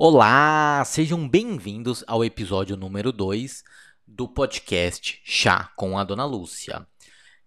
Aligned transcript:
Olá, 0.00 0.84
sejam 0.86 1.28
bem-vindos 1.28 2.04
ao 2.06 2.24
episódio 2.24 2.76
número 2.76 3.10
2 3.10 3.64
do 4.06 4.28
podcast 4.28 5.20
Chá 5.24 5.72
com 5.74 5.98
a 5.98 6.04
Dona 6.04 6.24
Lúcia. 6.24 6.86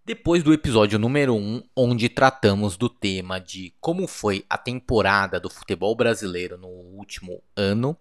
Depois 0.05 0.43
do 0.43 0.51
episódio 0.51 0.99
número 0.99 1.33
1, 1.33 1.37
um, 1.37 1.63
onde 1.73 2.09
tratamos 2.09 2.75
do 2.75 2.89
tema 2.89 3.39
de 3.39 3.73
como 3.79 4.05
foi 4.05 4.43
a 4.49 4.57
temporada 4.57 5.39
do 5.39 5.49
futebol 5.49 5.95
brasileiro 5.95 6.57
no 6.57 6.67
último 6.67 7.41
ano, 7.55 7.95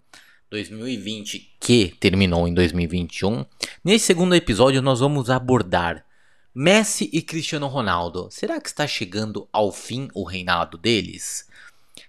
2020, 0.50 1.56
que 1.60 1.94
terminou 2.00 2.48
em 2.48 2.52
2021, 2.52 3.46
nesse 3.84 4.06
segundo 4.06 4.34
episódio 4.34 4.82
nós 4.82 4.98
vamos 4.98 5.30
abordar 5.30 6.04
Messi 6.52 7.08
e 7.12 7.22
Cristiano 7.22 7.68
Ronaldo. 7.68 8.26
Será 8.32 8.60
que 8.60 8.68
está 8.68 8.84
chegando 8.84 9.48
ao 9.52 9.70
fim 9.70 10.08
o 10.12 10.24
reinado 10.24 10.76
deles? 10.76 11.48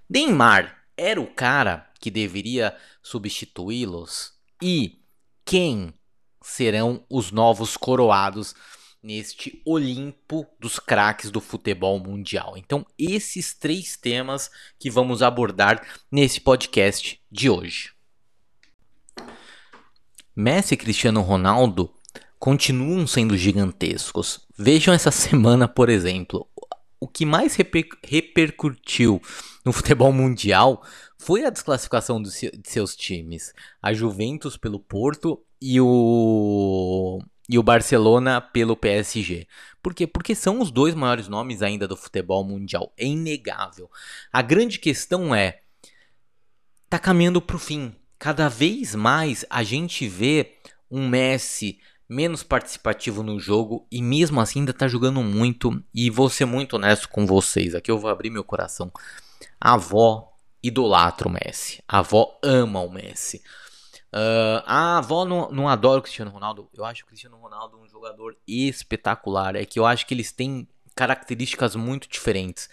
Neymar 0.09 0.80
era 1.01 1.19
o 1.19 1.25
cara 1.25 1.89
que 1.99 2.11
deveria 2.11 2.77
substituí-los? 3.01 4.33
E 4.61 5.01
quem 5.43 5.91
serão 6.43 7.03
os 7.09 7.31
novos 7.31 7.75
coroados 7.75 8.53
neste 9.01 9.59
Olimpo 9.65 10.45
dos 10.59 10.77
craques 10.77 11.31
do 11.31 11.41
futebol 11.41 11.97
mundial? 11.99 12.53
Então, 12.55 12.85
esses 12.99 13.55
três 13.55 13.97
temas 13.97 14.51
que 14.77 14.91
vamos 14.91 15.23
abordar 15.23 15.81
nesse 16.11 16.39
podcast 16.39 17.19
de 17.31 17.49
hoje. 17.49 17.93
Messi 20.35 20.75
e 20.75 20.77
Cristiano 20.77 21.21
Ronaldo 21.21 21.91
continuam 22.37 23.07
sendo 23.07 23.35
gigantescos. 23.35 24.47
Vejam 24.55 24.93
essa 24.93 25.09
semana, 25.09 25.67
por 25.67 25.89
exemplo. 25.89 26.47
O 27.01 27.07
que 27.07 27.25
mais 27.25 27.55
reper 27.55 27.85
repercutiu 28.03 29.19
no 29.65 29.73
futebol 29.73 30.13
mundial 30.13 30.85
foi 31.17 31.43
a 31.43 31.49
desclassificação 31.49 32.21
de 32.21 32.31
seus 32.63 32.95
times. 32.95 33.53
A 33.81 33.91
Juventus 33.91 34.55
pelo 34.55 34.79
Porto 34.79 35.43
e 35.59 35.81
o, 35.81 37.19
e 37.49 37.57
o 37.57 37.63
Barcelona 37.63 38.39
pelo 38.39 38.77
PSG. 38.77 39.47
Por 39.81 39.95
quê? 39.95 40.05
Porque 40.05 40.35
são 40.35 40.61
os 40.61 40.69
dois 40.69 40.93
maiores 40.93 41.27
nomes 41.27 41.63
ainda 41.63 41.87
do 41.87 41.97
futebol 41.97 42.43
mundial. 42.43 42.93
É 42.95 43.05
inegável. 43.05 43.89
A 44.31 44.43
grande 44.43 44.77
questão 44.77 45.33
é. 45.33 45.61
Tá 46.87 46.99
caminhando 46.99 47.41
pro 47.41 47.57
fim 47.57 47.95
cada 48.21 48.47
vez 48.47 48.93
mais 48.93 49.43
a 49.49 49.63
gente 49.63 50.07
vê 50.07 50.59
um 50.91 51.09
Messi 51.09 51.79
menos 52.11 52.43
participativo 52.43 53.23
no 53.23 53.39
jogo 53.39 53.87
e 53.89 54.01
mesmo 54.01 54.41
assim 54.41 54.59
ainda 54.59 54.73
tá 54.73 54.85
jogando 54.85 55.23
muito. 55.23 55.81
E 55.95 56.09
vou 56.09 56.29
ser 56.29 56.43
muito 56.43 56.75
honesto 56.75 57.07
com 57.07 57.25
vocês, 57.25 57.73
aqui 57.73 57.89
eu 57.89 57.97
vou 57.97 58.11
abrir 58.11 58.29
meu 58.29 58.43
coração. 58.43 58.91
A 59.59 59.75
avó 59.75 60.33
idolatra 60.61 61.29
o 61.29 61.31
Messi, 61.31 61.81
a 61.87 61.99
avó 61.99 62.37
ama 62.43 62.81
o 62.81 62.91
Messi. 62.91 63.41
Uh, 64.13 64.59
a 64.65 64.97
avó 64.97 65.23
não, 65.23 65.49
não 65.51 65.69
adora 65.69 65.99
o 65.99 66.03
Cristiano 66.03 66.29
Ronaldo. 66.29 66.69
Eu 66.73 66.83
acho 66.83 67.03
o 67.03 67.07
Cristiano 67.07 67.37
Ronaldo 67.37 67.79
um 67.79 67.87
jogador 67.87 68.35
espetacular. 68.45 69.55
É 69.55 69.63
que 69.63 69.79
eu 69.79 69.85
acho 69.85 70.05
que 70.05 70.13
eles 70.13 70.33
têm 70.33 70.67
características 70.93 71.77
muito 71.77 72.09
diferentes. 72.09 72.69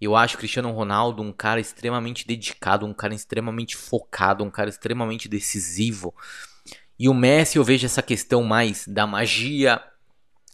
Eu 0.00 0.16
acho 0.16 0.34
o 0.34 0.38
Cristiano 0.38 0.72
Ronaldo 0.72 1.22
um 1.22 1.32
cara 1.32 1.60
extremamente 1.60 2.26
dedicado, 2.26 2.84
um 2.84 2.92
cara 2.92 3.14
extremamente 3.14 3.76
focado, 3.76 4.42
um 4.42 4.50
cara 4.50 4.68
extremamente 4.68 5.28
decisivo. 5.28 6.12
E 6.98 7.08
o 7.08 7.14
Messi 7.14 7.58
eu 7.58 7.64
vejo 7.64 7.86
essa 7.86 8.02
questão 8.02 8.42
mais 8.42 8.86
da 8.86 9.06
magia, 9.06 9.82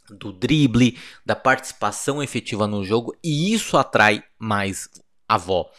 do 0.08 0.33
drible, 0.33 0.98
da 1.24 1.36
participação 1.36 2.22
efetiva 2.22 2.66
no 2.66 2.84
jogo, 2.84 3.16
e 3.22 3.52
isso 3.52 3.77
atrai 3.77 4.22
mais 4.38 4.88
a 5.28 5.34
avó. 5.34 5.70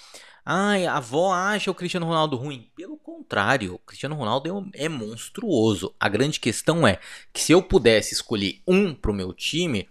Ai, 0.44 0.88
a 0.88 0.98
avó 0.98 1.32
acha 1.32 1.70
o 1.70 1.76
Cristiano 1.76 2.06
Ronaldo 2.06 2.36
ruim. 2.36 2.70
Pelo 2.76 2.98
contrário, 2.98 3.76
o 3.76 3.80
Cristiano 3.80 4.16
Ronaldo 4.16 4.72
é, 4.74 4.86
é 4.86 4.90
monstruoso. 4.90 5.94
A 6.00 6.10
grande 6.10 6.40
questão 6.40 6.88
é 6.88 7.00
que 7.32 7.42
se 7.42 7.52
eu 7.52 7.62
pudesse 7.62 8.14
escolher 8.14 8.62
um 8.68 8.94
pro 8.94 9.14
meu 9.14 9.34
time, 9.34 9.88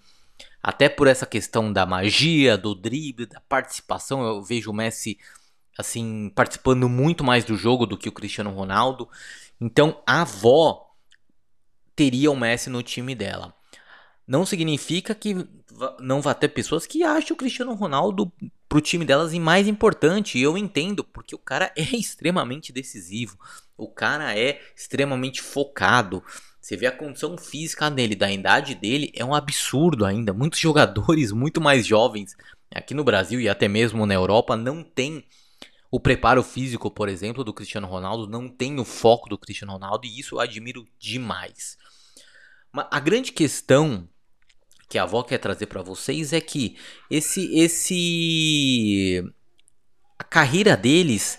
até 0.62 0.88
por 0.88 1.06
essa 1.06 1.24
questão 1.24 1.72
da 1.72 1.86
magia, 1.86 2.58
do 2.58 2.74
drible, 2.74 3.26
da 3.26 3.40
participação, 3.40 4.22
eu 4.22 4.42
vejo 4.42 4.70
o 4.70 4.74
Messi 4.74 5.18
assim 5.78 6.30
participando 6.34 6.88
muito 6.88 7.24
mais 7.24 7.44
do 7.44 7.56
jogo 7.56 7.86
do 7.86 7.96
que 7.96 8.08
o 8.08 8.12
Cristiano 8.12 8.50
Ronaldo. 8.50 9.08
Então 9.60 10.02
a 10.06 10.22
avó 10.22 10.90
teria 11.94 12.30
o 12.30 12.36
Messi 12.36 12.70
no 12.70 12.82
time 12.82 13.14
dela. 13.14 13.54
Não 14.26 14.46
significa 14.46 15.14
que 15.14 15.46
não 15.98 16.20
vá 16.20 16.34
ter 16.34 16.48
pessoas 16.48 16.86
que 16.86 17.02
acham 17.02 17.34
o 17.34 17.36
Cristiano 17.36 17.74
Ronaldo 17.74 18.32
pro 18.68 18.80
time 18.80 19.04
delas 19.04 19.34
mais 19.34 19.66
importante. 19.66 20.38
E 20.38 20.42
eu 20.42 20.56
entendo, 20.56 21.02
porque 21.02 21.34
o 21.34 21.38
cara 21.38 21.72
é 21.76 21.82
extremamente 21.96 22.72
decisivo. 22.72 23.36
O 23.76 23.88
cara 23.88 24.38
é 24.38 24.60
extremamente 24.76 25.42
focado. 25.42 26.22
Você 26.60 26.76
vê 26.76 26.86
a 26.86 26.92
condição 26.92 27.36
física 27.36 27.90
dele, 27.90 28.14
da 28.14 28.30
idade 28.30 28.74
dele, 28.74 29.10
é 29.14 29.24
um 29.24 29.34
absurdo 29.34 30.04
ainda. 30.04 30.32
Muitos 30.32 30.60
jogadores 30.60 31.32
muito 31.32 31.60
mais 31.60 31.86
jovens 31.86 32.36
aqui 32.70 32.94
no 32.94 33.02
Brasil 33.02 33.40
e 33.40 33.48
até 33.48 33.66
mesmo 33.66 34.06
na 34.06 34.14
Europa 34.14 34.56
não 34.56 34.82
tem 34.82 35.24
o 35.90 35.98
preparo 35.98 36.42
físico, 36.42 36.90
por 36.90 37.08
exemplo, 37.08 37.42
do 37.42 37.52
Cristiano 37.52 37.86
Ronaldo, 37.86 38.26
não 38.26 38.48
tem 38.48 38.78
o 38.78 38.84
foco 38.84 39.28
do 39.28 39.36
Cristiano 39.36 39.72
Ronaldo 39.72 40.06
e 40.06 40.20
isso 40.20 40.36
eu 40.36 40.40
admiro 40.40 40.86
demais. 40.98 41.76
Mas 42.72 42.86
a 42.90 43.00
grande 43.00 43.32
questão 43.32 44.08
que 44.88 44.98
a 44.98 45.02
avó 45.02 45.22
quer 45.22 45.38
trazer 45.38 45.66
para 45.66 45.82
vocês 45.82 46.32
é 46.32 46.40
que 46.40 46.76
esse 47.10 47.52
esse 47.56 49.24
a 50.18 50.24
carreira 50.24 50.76
deles 50.76 51.38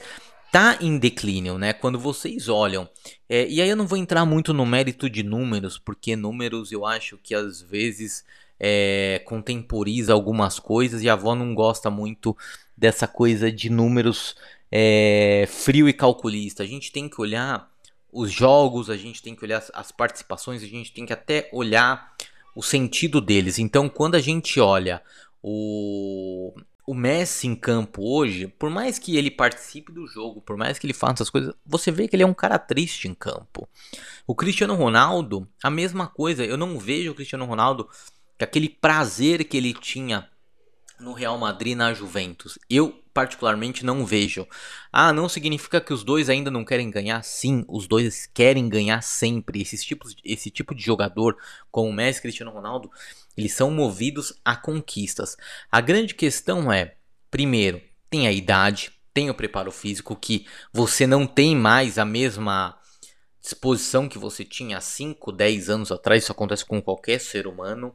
tá 0.51 0.77
em 0.81 0.97
declínio, 0.97 1.57
né? 1.57 1.71
Quando 1.71 1.97
vocês 1.97 2.49
olham, 2.49 2.89
é, 3.29 3.47
e 3.47 3.61
aí 3.61 3.69
eu 3.69 3.75
não 3.75 3.87
vou 3.87 3.97
entrar 3.97 4.25
muito 4.25 4.53
no 4.53 4.65
mérito 4.65 5.09
de 5.09 5.23
números, 5.23 5.77
porque 5.77 6.15
números 6.15 6.73
eu 6.73 6.85
acho 6.85 7.17
que 7.17 7.33
às 7.33 7.61
vezes 7.61 8.25
é, 8.59 9.21
contemporiza 9.25 10.13
algumas 10.13 10.59
coisas 10.59 11.01
e 11.01 11.09
a 11.09 11.13
avó 11.13 11.33
não 11.35 11.55
gosta 11.55 11.89
muito 11.89 12.35
dessa 12.81 13.07
coisa 13.07 13.51
de 13.51 13.69
números 13.69 14.35
é, 14.71 15.45
frio 15.47 15.87
e 15.87 15.93
calculista. 15.93 16.63
A 16.63 16.65
gente 16.65 16.91
tem 16.91 17.07
que 17.07 17.21
olhar 17.21 17.69
os 18.11 18.31
jogos, 18.31 18.89
a 18.89 18.97
gente 18.97 19.21
tem 19.21 19.35
que 19.35 19.45
olhar 19.45 19.63
as 19.71 19.91
participações, 19.91 20.63
a 20.63 20.65
gente 20.65 20.91
tem 20.91 21.05
que 21.05 21.13
até 21.13 21.47
olhar 21.53 22.11
o 22.55 22.63
sentido 22.63 23.21
deles. 23.21 23.59
Então, 23.59 23.87
quando 23.87 24.15
a 24.15 24.19
gente 24.19 24.59
olha 24.59 24.99
o, 25.43 26.55
o 26.87 26.95
Messi 26.95 27.45
em 27.45 27.55
campo 27.55 28.01
hoje, 28.03 28.47
por 28.47 28.71
mais 28.71 28.97
que 28.97 29.15
ele 29.15 29.29
participe 29.29 29.91
do 29.91 30.07
jogo, 30.07 30.41
por 30.41 30.57
mais 30.57 30.79
que 30.79 30.87
ele 30.87 30.93
faça 30.93 31.13
essas 31.17 31.29
coisas, 31.29 31.53
você 31.63 31.91
vê 31.91 32.07
que 32.07 32.15
ele 32.15 32.23
é 32.23 32.27
um 32.27 32.33
cara 32.33 32.57
triste 32.57 33.07
em 33.07 33.13
campo. 33.13 33.69
O 34.25 34.33
Cristiano 34.33 34.73
Ronaldo, 34.73 35.47
a 35.61 35.69
mesma 35.69 36.07
coisa. 36.07 36.43
Eu 36.43 36.57
não 36.57 36.79
vejo 36.79 37.11
o 37.11 37.15
Cristiano 37.15 37.45
Ronaldo 37.45 37.87
aquele 38.39 38.67
prazer 38.67 39.43
que 39.43 39.55
ele 39.55 39.71
tinha 39.71 40.27
no 41.01 41.13
Real 41.13 41.37
Madrid 41.37 41.75
na 41.75 41.93
Juventus. 41.93 42.57
Eu 42.69 43.01
particularmente 43.13 43.85
não 43.85 44.05
vejo. 44.05 44.47
Ah, 44.91 45.11
não 45.11 45.27
significa 45.27 45.81
que 45.81 45.93
os 45.93 46.03
dois 46.03 46.29
ainda 46.29 46.49
não 46.49 46.63
querem 46.63 46.89
ganhar? 46.89 47.23
Sim, 47.23 47.65
os 47.67 47.87
dois 47.87 48.29
querem 48.33 48.69
ganhar 48.69 49.01
sempre. 49.01 49.61
Esses 49.61 49.83
tipos, 49.83 50.15
esse 50.23 50.49
tipo 50.49 50.73
de 50.73 50.83
jogador, 50.83 51.37
como 51.69 51.89
o 51.89 51.93
Messi 51.93 52.21
Cristiano 52.21 52.51
Ronaldo, 52.51 52.89
eles 53.35 53.53
são 53.53 53.71
movidos 53.71 54.33
a 54.45 54.55
conquistas. 54.55 55.35
A 55.71 55.81
grande 55.81 56.13
questão 56.13 56.71
é, 56.71 56.95
primeiro, 57.29 57.81
tem 58.09 58.27
a 58.27 58.31
idade, 58.31 58.91
tem 59.13 59.29
o 59.29 59.35
preparo 59.35 59.71
físico 59.71 60.15
que 60.15 60.45
você 60.71 61.05
não 61.05 61.27
tem 61.27 61.55
mais 61.55 61.97
a 61.97 62.05
mesma 62.05 62.77
disposição 63.41 64.07
que 64.07 64.19
você 64.19 64.45
tinha 64.45 64.77
há 64.77 64.81
5, 64.81 65.31
10 65.31 65.69
anos 65.69 65.91
atrás, 65.91 66.23
isso 66.23 66.31
acontece 66.31 66.63
com 66.63 66.81
qualquer 66.81 67.19
ser 67.19 67.47
humano. 67.47 67.93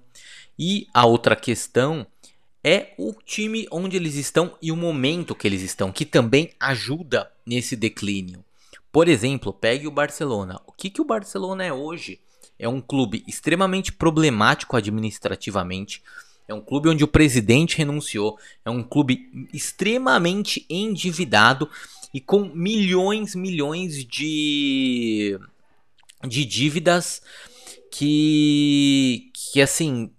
E 0.59 0.88
a 0.93 1.06
outra 1.06 1.37
questão 1.37 2.06
é 2.66 2.93
o 2.99 3.15
time 3.25 3.69
onde 3.71 3.97
eles 3.97 4.16
estão 4.16 4.59
e 4.60 4.72
o 4.72 4.77
momento 4.77 5.37
que 5.37 5.47
eles 5.47 5.62
estão, 5.62 5.93
que 5.93 6.04
também 6.04 6.50
ajuda 6.59 7.31
nesse 7.47 7.77
declínio. 7.77 8.44
Por 8.91 9.06
exemplo, 9.06 9.52
pegue 9.52 9.87
o 9.87 9.91
Barcelona. 9.93 10.61
O 10.67 10.73
que, 10.73 10.91
que 10.91 11.00
o 11.00 11.05
Barcelona 11.05 11.64
é 11.64 11.73
hoje? 11.73 12.19
É 12.58 12.69
um 12.69 12.81
clube 12.81 13.23
extremamente 13.29 13.93
problemático 13.93 14.76
administrativamente. 14.76 16.02
É 16.49 16.55
um 16.55 16.61
clube 16.61 16.88
onde 16.88 17.05
o 17.05 17.08
presidente 17.08 17.79
renunciou. 17.79 18.37
É 18.64 18.70
um 18.70 18.82
clube 18.82 19.49
extremamente 19.55 20.67
endividado 20.69 21.70
e 22.12 22.20
com 22.20 22.46
milhões, 22.46 23.37
milhões 23.37 24.05
de, 24.05 25.38
de 26.26 26.44
dívidas 26.44 27.23
que, 27.93 29.31
que 29.32 29.62
assim 29.62 30.11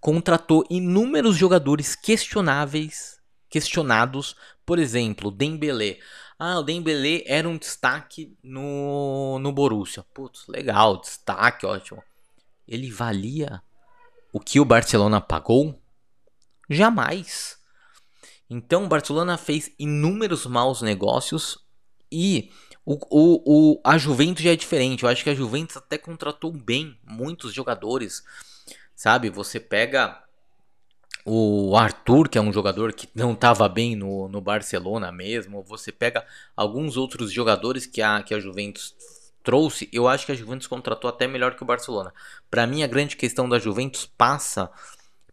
contratou 0.00 0.64
inúmeros 0.70 1.36
jogadores 1.36 1.94
questionáveis, 1.94 3.20
questionados, 3.48 4.36
por 4.64 4.78
exemplo, 4.78 5.30
Dembélé. 5.30 5.98
Ah, 6.38 6.58
o 6.58 6.62
Dembélé 6.62 7.22
era 7.26 7.48
um 7.48 7.58
destaque 7.58 8.36
no, 8.42 9.38
no 9.38 9.52
Borussia. 9.52 10.04
Putz, 10.14 10.46
legal, 10.48 11.00
destaque, 11.00 11.66
ótimo. 11.66 12.02
Ele 12.66 12.90
valia 12.90 13.62
o 14.32 14.40
que 14.40 14.60
o 14.60 14.64
Barcelona 14.64 15.20
pagou? 15.20 15.78
Jamais. 16.68 17.58
Então 18.48 18.84
o 18.84 18.88
Barcelona 18.88 19.36
fez 19.36 19.70
inúmeros 19.78 20.46
maus 20.46 20.82
negócios 20.82 21.58
E 22.10 22.50
o, 22.84 22.94
o, 23.10 23.74
o, 23.74 23.80
a 23.84 23.98
Juventus 23.98 24.42
já 24.42 24.52
é 24.52 24.56
diferente. 24.56 25.02
Eu 25.02 25.08
acho 25.08 25.22
que 25.22 25.30
a 25.30 25.34
Juventus 25.34 25.76
até 25.76 25.98
contratou 25.98 26.52
bem 26.52 26.98
muitos 27.04 27.52
jogadores. 27.52 28.22
Sabe? 29.00 29.30
Você 29.30 29.58
pega 29.58 30.22
o 31.24 31.74
Arthur, 31.74 32.28
que 32.28 32.36
é 32.36 32.40
um 32.42 32.52
jogador 32.52 32.92
que 32.92 33.08
não 33.14 33.32
estava 33.32 33.66
bem 33.66 33.96
no, 33.96 34.28
no 34.28 34.42
Barcelona 34.42 35.10
mesmo. 35.10 35.62
Você 35.62 35.90
pega 35.90 36.22
alguns 36.54 36.98
outros 36.98 37.32
jogadores 37.32 37.86
que 37.86 38.02
a, 38.02 38.22
que 38.22 38.34
a 38.34 38.38
Juventus 38.38 38.94
trouxe. 39.42 39.88
Eu 39.90 40.06
acho 40.06 40.26
que 40.26 40.32
a 40.32 40.34
Juventus 40.34 40.66
contratou 40.66 41.08
até 41.08 41.26
melhor 41.26 41.54
que 41.56 41.62
o 41.62 41.66
Barcelona. 41.66 42.12
Para 42.50 42.66
mim, 42.66 42.82
a 42.82 42.86
grande 42.86 43.16
questão 43.16 43.48
da 43.48 43.58
Juventus 43.58 44.04
passa 44.04 44.70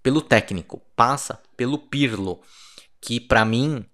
pelo 0.01 0.21
técnico, 0.21 0.81
passa 0.95 1.37
pelo 1.57 1.77
Pirlo, 1.77 2.39
que 3.01 3.19
para 3.19 3.43
mim 3.43 3.85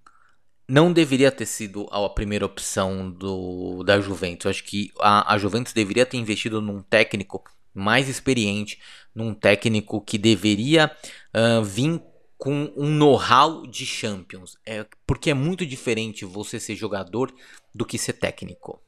não 0.67 0.93
deveria 0.93 1.31
ter 1.31 1.47
sido 1.47 1.87
a 1.91 2.07
primeira 2.11 2.45
opção 2.45 3.09
do, 3.09 3.83
da 3.83 3.99
Juventus. 3.99 4.45
Eu 4.45 4.51
acho 4.51 4.63
que 4.65 4.91
a, 4.99 5.33
a 5.33 5.37
Juventus 5.39 5.73
deveria 5.73 6.05
ter 6.05 6.17
investido 6.17 6.61
num 6.61 6.79
técnico 6.79 7.43
mais 7.73 8.07
experiente, 8.09 8.79
num 9.13 9.33
técnico 9.33 10.01
que 10.01 10.17
deveria 10.17 10.91
uh, 11.33 11.63
vir 11.63 12.01
com 12.37 12.71
um 12.75 12.89
know-how 12.89 13.65
de 13.65 13.85
Champions. 13.85 14.57
É, 14.65 14.85
porque 15.07 15.29
é 15.29 15.33
muito 15.33 15.65
diferente 15.65 16.25
você 16.25 16.59
ser 16.59 16.75
jogador 16.75 17.33
do 17.73 17.85
que 17.85 17.97
ser 17.97 18.13
técnico. 18.13 18.81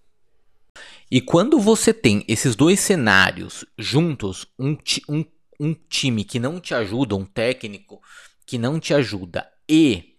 E 1.09 1.21
quando 1.21 1.59
você 1.59 1.93
tem 1.93 2.25
esses 2.27 2.55
dois 2.55 2.79
cenários 2.79 3.63
juntos, 3.77 4.45
um, 4.59 4.75
um, 5.07 5.23
um 5.59 5.73
time 5.73 6.23
que 6.23 6.39
não 6.39 6.59
te 6.59 6.73
ajuda, 6.73 7.15
um 7.15 7.25
técnico 7.25 8.01
que 8.45 8.57
não 8.57 8.79
te 8.79 8.93
ajuda 8.93 9.49
e 9.69 10.15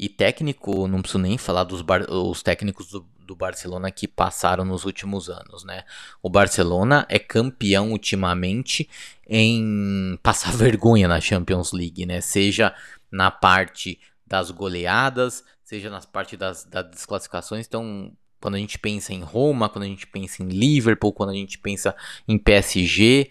e 0.00 0.08
técnico, 0.08 0.88
não 0.88 1.02
preciso 1.02 1.18
nem 1.18 1.36
falar 1.36 1.62
dos 1.62 1.82
bar, 1.82 2.10
os 2.10 2.42
técnicos 2.42 2.88
do, 2.90 3.06
do, 3.30 3.36
Barcelona 3.36 3.90
que 3.90 4.08
passaram 4.08 4.64
nos 4.64 4.84
últimos 4.84 5.28
anos, 5.28 5.64
né? 5.64 5.84
O 6.22 6.28
Barcelona 6.28 7.06
é 7.08 7.18
campeão 7.18 7.92
ultimamente 7.92 8.88
em 9.28 10.18
passar 10.22 10.52
vergonha 10.56 11.06
na 11.06 11.20
Champions 11.20 11.72
League, 11.72 12.04
né? 12.04 12.20
Seja 12.20 12.74
na 13.10 13.30
parte 13.30 13.98
das 14.26 14.50
goleadas, 14.50 15.44
seja 15.64 15.88
na 15.88 16.00
parte 16.00 16.36
das, 16.36 16.64
das 16.64 16.90
desclassificações. 16.90 17.66
Então, 17.66 18.12
quando 18.40 18.54
a 18.56 18.58
gente 18.58 18.78
pensa 18.78 19.12
em 19.12 19.22
Roma, 19.22 19.68
quando 19.68 19.84
a 19.84 19.88
gente 19.88 20.06
pensa 20.06 20.42
em 20.42 20.48
Liverpool, 20.48 21.12
quando 21.12 21.30
a 21.30 21.34
gente 21.34 21.58
pensa 21.58 21.94
em 22.26 22.38
PSG, 22.38 23.30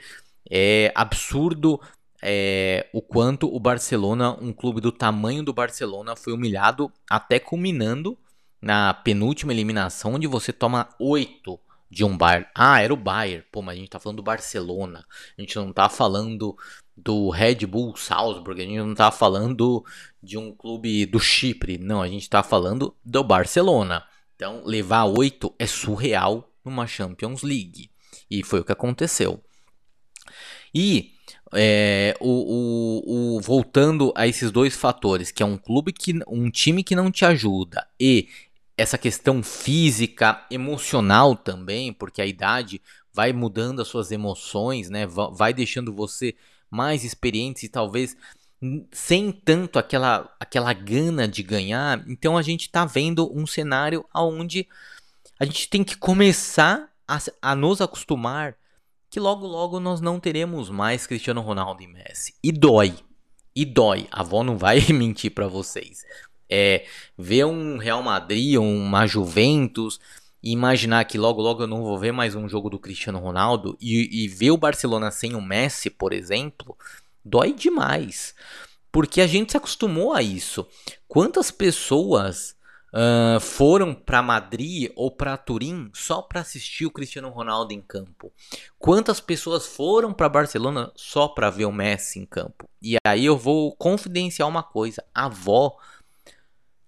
é 0.49 0.91
absurdo 0.95 1.79
é, 2.21 2.87
o 2.93 3.01
quanto 3.01 3.53
o 3.53 3.59
Barcelona, 3.59 4.31
um 4.41 4.51
clube 4.51 4.81
do 4.81 4.91
tamanho 4.91 5.43
do 5.43 5.53
Barcelona, 5.53 6.15
foi 6.15 6.33
humilhado, 6.33 6.91
até 7.09 7.39
culminando 7.39 8.17
na 8.61 8.93
penúltima 8.93 9.53
eliminação, 9.53 10.15
onde 10.15 10.27
você 10.27 10.51
toma 10.51 10.89
8 10.99 11.59
de 11.89 12.03
um 12.03 12.15
Bayern. 12.15 12.47
Ah, 12.53 12.81
era 12.81 12.93
o 12.93 12.97
Bayern. 12.97 13.43
Pô, 13.51 13.61
mas 13.61 13.75
a 13.75 13.79
gente 13.79 13.89
tá 13.89 13.99
falando 13.99 14.17
do 14.17 14.23
Barcelona. 14.23 15.05
A 15.37 15.41
gente 15.41 15.55
não 15.55 15.73
tá 15.73 15.89
falando 15.89 16.55
do 16.95 17.29
Red 17.29 17.65
Bull 17.65 17.95
Salzburg. 17.95 18.61
A 18.61 18.65
gente 18.65 18.77
não 18.77 18.93
tá 18.93 19.11
falando 19.11 19.83
de 20.21 20.37
um 20.37 20.53
clube 20.53 21.05
do 21.05 21.19
Chipre. 21.19 21.77
Não, 21.77 22.01
a 22.01 22.07
gente 22.07 22.29
tá 22.29 22.43
falando 22.43 22.95
do 23.03 23.23
Barcelona. 23.23 24.05
Então, 24.35 24.61
levar 24.65 25.05
8 25.05 25.55
é 25.57 25.65
surreal 25.65 26.51
numa 26.63 26.85
Champions 26.85 27.41
League. 27.41 27.89
E 28.29 28.43
foi 28.43 28.59
o 28.59 28.63
que 28.63 28.71
aconteceu. 28.71 29.43
E 30.73 31.13
é, 31.53 32.15
o, 32.19 32.29
o, 32.29 33.37
o, 33.37 33.41
voltando 33.41 34.13
a 34.15 34.27
esses 34.27 34.51
dois 34.51 34.75
fatores, 34.75 35.31
que 35.31 35.41
é 35.41 35.45
um 35.45 35.57
clube 35.57 35.91
que. 35.91 36.19
um 36.27 36.49
time 36.51 36.83
que 36.83 36.95
não 36.95 37.11
te 37.11 37.25
ajuda 37.25 37.87
e 37.99 38.29
essa 38.79 38.97
questão 38.97 39.43
física, 39.43 40.45
emocional 40.49 41.35
também, 41.35 41.91
porque 41.91 42.21
a 42.21 42.25
idade 42.25 42.81
vai 43.13 43.33
mudando 43.33 43.81
as 43.81 43.87
suas 43.87 44.11
emoções, 44.11 44.89
né? 44.89 45.05
Vai 45.05 45.53
deixando 45.53 45.93
você 45.93 46.35
mais 46.71 47.03
experiente 47.03 47.65
e 47.65 47.69
talvez 47.69 48.15
sem 48.91 49.31
tanto 49.31 49.79
aquela, 49.79 50.33
aquela 50.39 50.71
gana 50.73 51.27
de 51.27 51.43
ganhar. 51.43 52.03
Então 52.07 52.37
a 52.37 52.41
gente 52.41 52.61
está 52.61 52.85
vendo 52.85 53.29
um 53.37 53.45
cenário 53.45 54.05
onde 54.15 54.67
a 55.39 55.45
gente 55.45 55.69
tem 55.69 55.83
que 55.83 55.97
começar 55.97 56.89
a, 57.07 57.19
a 57.41 57.55
nos 57.55 57.81
acostumar 57.81 58.55
que 59.09 59.19
logo 59.19 59.47
logo 59.47 59.79
nós 59.79 59.99
não 59.99 60.19
teremos 60.19 60.69
mais 60.69 61.07
Cristiano 61.07 61.41
Ronaldo 61.41 61.81
e 61.81 61.87
Messi. 61.87 62.35
E 62.43 62.51
dói. 62.51 62.93
E 63.55 63.65
dói. 63.65 64.07
A 64.11 64.21
avó 64.21 64.43
não 64.43 64.57
vai 64.57 64.79
mentir 64.93 65.31
para 65.31 65.47
vocês. 65.47 66.05
É 66.49 66.85
ver 67.17 67.45
um 67.45 67.77
Real 67.77 68.01
Madrid, 68.01 68.57
uma 68.57 69.05
Juventus 69.05 69.99
e 70.41 70.51
imaginar 70.51 71.03
que 71.05 71.17
logo 71.17 71.41
logo 71.41 71.63
eu 71.63 71.67
não 71.67 71.83
vou 71.83 71.97
ver 71.97 72.11
mais 72.11 72.33
um 72.33 72.47
jogo 72.47 72.69
do 72.69 72.79
Cristiano 72.79 73.19
Ronaldo 73.19 73.77
e, 73.79 74.23
e 74.23 74.27
ver 74.27 74.51
o 74.51 74.57
Barcelona 74.57 75.11
sem 75.11 75.35
o 75.35 75.41
Messi, 75.41 75.89
por 75.89 76.13
exemplo, 76.13 76.77
dói 77.23 77.53
demais. 77.53 78.33
Porque 78.91 79.21
a 79.21 79.27
gente 79.27 79.51
se 79.51 79.57
acostumou 79.57 80.13
a 80.13 80.21
isso. 80.21 80.65
Quantas 81.07 81.51
pessoas 81.51 82.55
uh, 82.93 83.39
foram 83.39 83.93
para 83.93 84.21
Madrid 84.21 84.91
ou 84.95 85.11
para 85.11 85.37
Turim 85.37 85.91
só 85.93 86.21
para 86.21 86.41
assistir 86.41 86.85
o 86.85 86.91
Cristiano 86.91 87.29
Ronaldo 87.29 87.73
em 87.73 87.81
campo? 87.81 88.31
Quantas 88.79 89.19
pessoas 89.19 89.67
foram 89.67 90.13
para 90.13 90.29
Barcelona 90.29 90.91
só 90.95 91.27
para 91.27 91.49
ver 91.49 91.65
o 91.65 91.71
Messi 91.71 92.19
em 92.19 92.25
campo? 92.25 92.67
E 92.81 92.95
aí 93.05 93.25
eu 93.25 93.37
vou 93.37 93.75
confidenciar 93.75 94.47
uma 94.47 94.63
coisa: 94.63 95.03
a 95.13 95.25
avó 95.25 95.77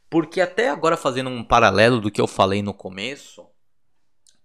Porque 0.09 0.41
até 0.41 0.69
agora 0.69 0.97
fazendo 0.97 1.29
um 1.29 1.43
paralelo 1.43 1.99
do 1.99 2.09
que 2.09 2.21
eu 2.21 2.27
falei 2.27 2.61
no 2.61 2.73
começo, 2.73 3.45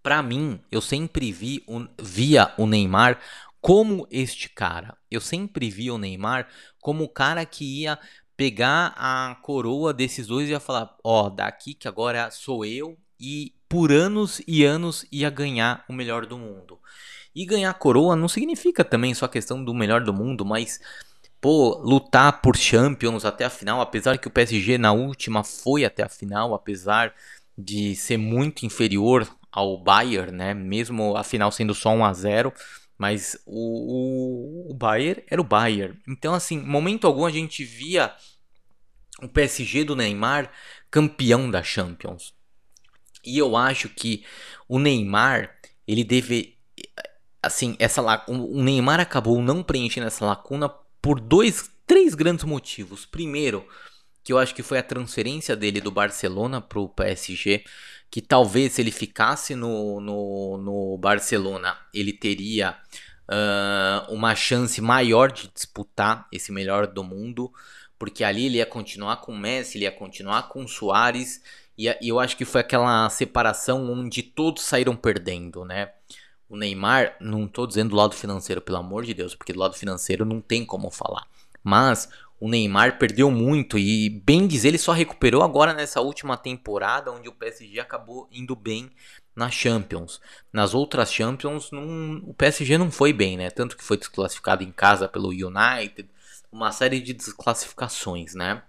para 0.02 0.23
mim, 0.23 0.61
eu 0.71 0.80
sempre 0.80 1.30
vi 1.30 1.62
o, 1.66 1.87
via 2.00 2.52
o 2.59 2.66
Neymar 2.66 3.21
como 3.61 4.06
este 4.11 4.49
cara. 4.49 4.97
Eu 5.11 5.21
sempre 5.21 5.71
vi 5.71 5.90
o 5.90 5.99
Neymar 5.99 6.49
como 6.80 7.04
o 7.04 7.09
cara 7.09 7.47
que 7.47 7.82
ia 7.82 7.99
pegar 8.37 8.92
a 8.97 9.37
coroa 9.40 9.94
desses 9.94 10.26
dois 10.26 10.49
e 10.49 10.52
ia 10.52 10.61
falar: 10.61 10.97
Ó, 11.04 11.26
oh, 11.26 11.30
daqui 11.30 11.73
que 11.73 11.87
agora 11.87 12.30
sou 12.32 12.64
eu, 12.64 12.99
e 13.21 13.54
por 13.68 13.92
anos 13.92 14.42
e 14.49 14.64
anos 14.64 15.06
ia 15.12 15.30
ganhar 15.30 15.85
o 15.88 15.92
melhor 15.92 16.26
do 16.26 16.37
mundo. 16.37 16.80
E 17.35 17.47
ganhar 17.47 17.73
coroa 17.75 18.15
não 18.15 18.29
significa 18.29 18.85
também 18.85 19.15
só 19.15 19.25
a 19.27 19.29
questão 19.29 19.65
do 19.65 19.75
melhor 19.75 20.03
do 20.03 20.12
mundo, 20.12 20.45
mas 20.45 20.81
pô, 21.41 21.81
lutar 21.83 22.41
por 22.41 22.57
Champions 22.57 23.25
até 23.25 23.45
a 23.45 23.51
final, 23.51 23.81
apesar 23.81 24.19
que 24.19 24.29
o 24.29 24.31
PSG 24.31 24.79
na 24.79 24.93
última 24.93 25.43
foi 25.43 25.85
até 25.85 26.05
a 26.05 26.09
final, 26.09 26.55
apesar 26.55 27.12
de 27.59 27.97
ser 27.97 28.17
muito 28.17 28.65
inferior 28.65 29.29
ao 29.51 29.77
Bayern, 29.77 30.33
né? 30.33 30.55
Mesmo 30.55 31.17
a 31.17 31.25
final 31.25 31.51
sendo 31.51 31.75
só 31.75 31.91
1 31.91 32.05
a 32.05 32.12
0, 32.12 32.53
mas 32.97 33.37
o, 33.45 34.69
o, 34.69 34.71
o 34.71 34.75
Bayern 34.75 35.23
era 35.29 35.41
o 35.41 35.45
Bayern. 35.45 35.99
Então 36.07 36.33
assim, 36.33 36.59
momento 36.61 37.07
algum 37.07 37.27
a 37.27 37.31
gente 37.31 37.65
via 37.65 38.15
o 39.21 39.29
PSG 39.29 39.85
do 39.85 39.97
Neymar 39.97 40.51
campeão 40.91 41.51
da 41.51 41.62
Champions. 41.62 42.35
E 43.25 43.39
eu 43.39 43.57
acho 43.57 43.89
que 43.89 44.25
o 44.69 44.79
Neymar, 44.79 45.57
ele 45.87 46.05
deve 46.05 46.57
assim, 47.42 47.76
essa 47.78 48.02
o 48.28 48.62
Neymar 48.62 49.00
acabou 49.00 49.42
não 49.42 49.62
preenchendo 49.62 50.06
essa 50.06 50.25
lacuna 50.25 50.68
por 51.00 51.20
dois, 51.20 51.70
três 51.87 52.14
grandes 52.14 52.44
motivos. 52.44 53.04
Primeiro, 53.04 53.66
que 54.22 54.32
eu 54.32 54.38
acho 54.38 54.54
que 54.54 54.62
foi 54.62 54.78
a 54.78 54.82
transferência 54.82 55.56
dele 55.56 55.80
do 55.80 55.90
Barcelona 55.90 56.61
para 56.61 56.78
o 56.78 56.88
PSG, 56.88 57.64
que 58.11 58.20
talvez 58.20 58.72
se 58.72 58.82
ele 58.82 58.92
ficasse 58.92 59.54
no, 59.54 60.00
no, 60.00 60.58
no 60.58 60.99
Barcelona, 60.99 61.76
ele 61.92 62.12
teria 62.12 62.76
uh, 63.28 64.12
uma 64.12 64.34
chance 64.34 64.80
maior 64.80 65.32
de 65.32 65.50
disputar 65.52 66.28
esse 66.30 66.52
melhor 66.52 66.87
do 66.87 67.02
mundo, 67.02 67.52
porque 67.99 68.22
ali 68.22 68.46
ele 68.46 68.58
ia 68.58 68.66
continuar 68.66 69.16
com 69.16 69.37
Messi, 69.37 69.78
ele 69.78 69.84
ia 69.84 69.92
continuar 69.92 70.49
com 70.49 70.68
Soares, 70.68 71.42
e, 71.76 71.88
e 72.00 72.08
eu 72.08 72.20
acho 72.20 72.37
que 72.37 72.44
foi 72.44 72.61
aquela 72.61 73.08
separação 73.08 73.90
onde 73.90 74.22
todos 74.22 74.62
saíram 74.62 74.94
perdendo, 74.94 75.64
né? 75.64 75.90
O 76.52 76.56
Neymar, 76.59 77.16
não 77.18 77.47
estou 77.47 77.66
dizendo 77.66 77.88
do 77.88 77.97
lado 77.97 78.14
financeiro, 78.14 78.61
pelo 78.61 78.76
amor 78.76 79.06
de 79.06 79.14
Deus, 79.14 79.35
porque 79.35 79.54
do 79.54 79.59
lado 79.59 79.75
financeiro 79.75 80.23
não 80.23 80.38
tem 80.38 80.66
como 80.66 80.90
falar. 80.90 81.26
Mas 81.64 82.11
o 82.38 82.47
Neymar 82.47 82.99
perdeu 82.99 83.30
muito 83.30 83.78
e, 83.78 84.11
bem 84.11 84.47
dizer, 84.47 84.68
ele 84.68 84.76
só 84.76 84.92
recuperou 84.92 85.42
agora 85.42 85.73
nessa 85.73 86.02
última 86.02 86.37
temporada, 86.37 87.11
onde 87.11 87.26
o 87.26 87.32
PSG 87.32 87.80
acabou 87.80 88.28
indo 88.30 88.54
bem 88.54 88.90
na 89.35 89.50
Champions. 89.50 90.21
Nas 90.52 90.75
outras 90.75 91.11
Champions, 91.11 91.71
não, 91.71 92.16
o 92.18 92.35
PSG 92.35 92.76
não 92.76 92.90
foi 92.90 93.14
bem, 93.14 93.38
né? 93.38 93.49
Tanto 93.49 93.75
que 93.75 93.82
foi 93.82 93.97
desclassificado 93.97 94.62
em 94.62 94.71
casa 94.71 95.09
pelo 95.09 95.30
United, 95.30 96.06
uma 96.52 96.71
série 96.71 97.00
de 97.00 97.14
desclassificações, 97.14 98.35
né? 98.35 98.62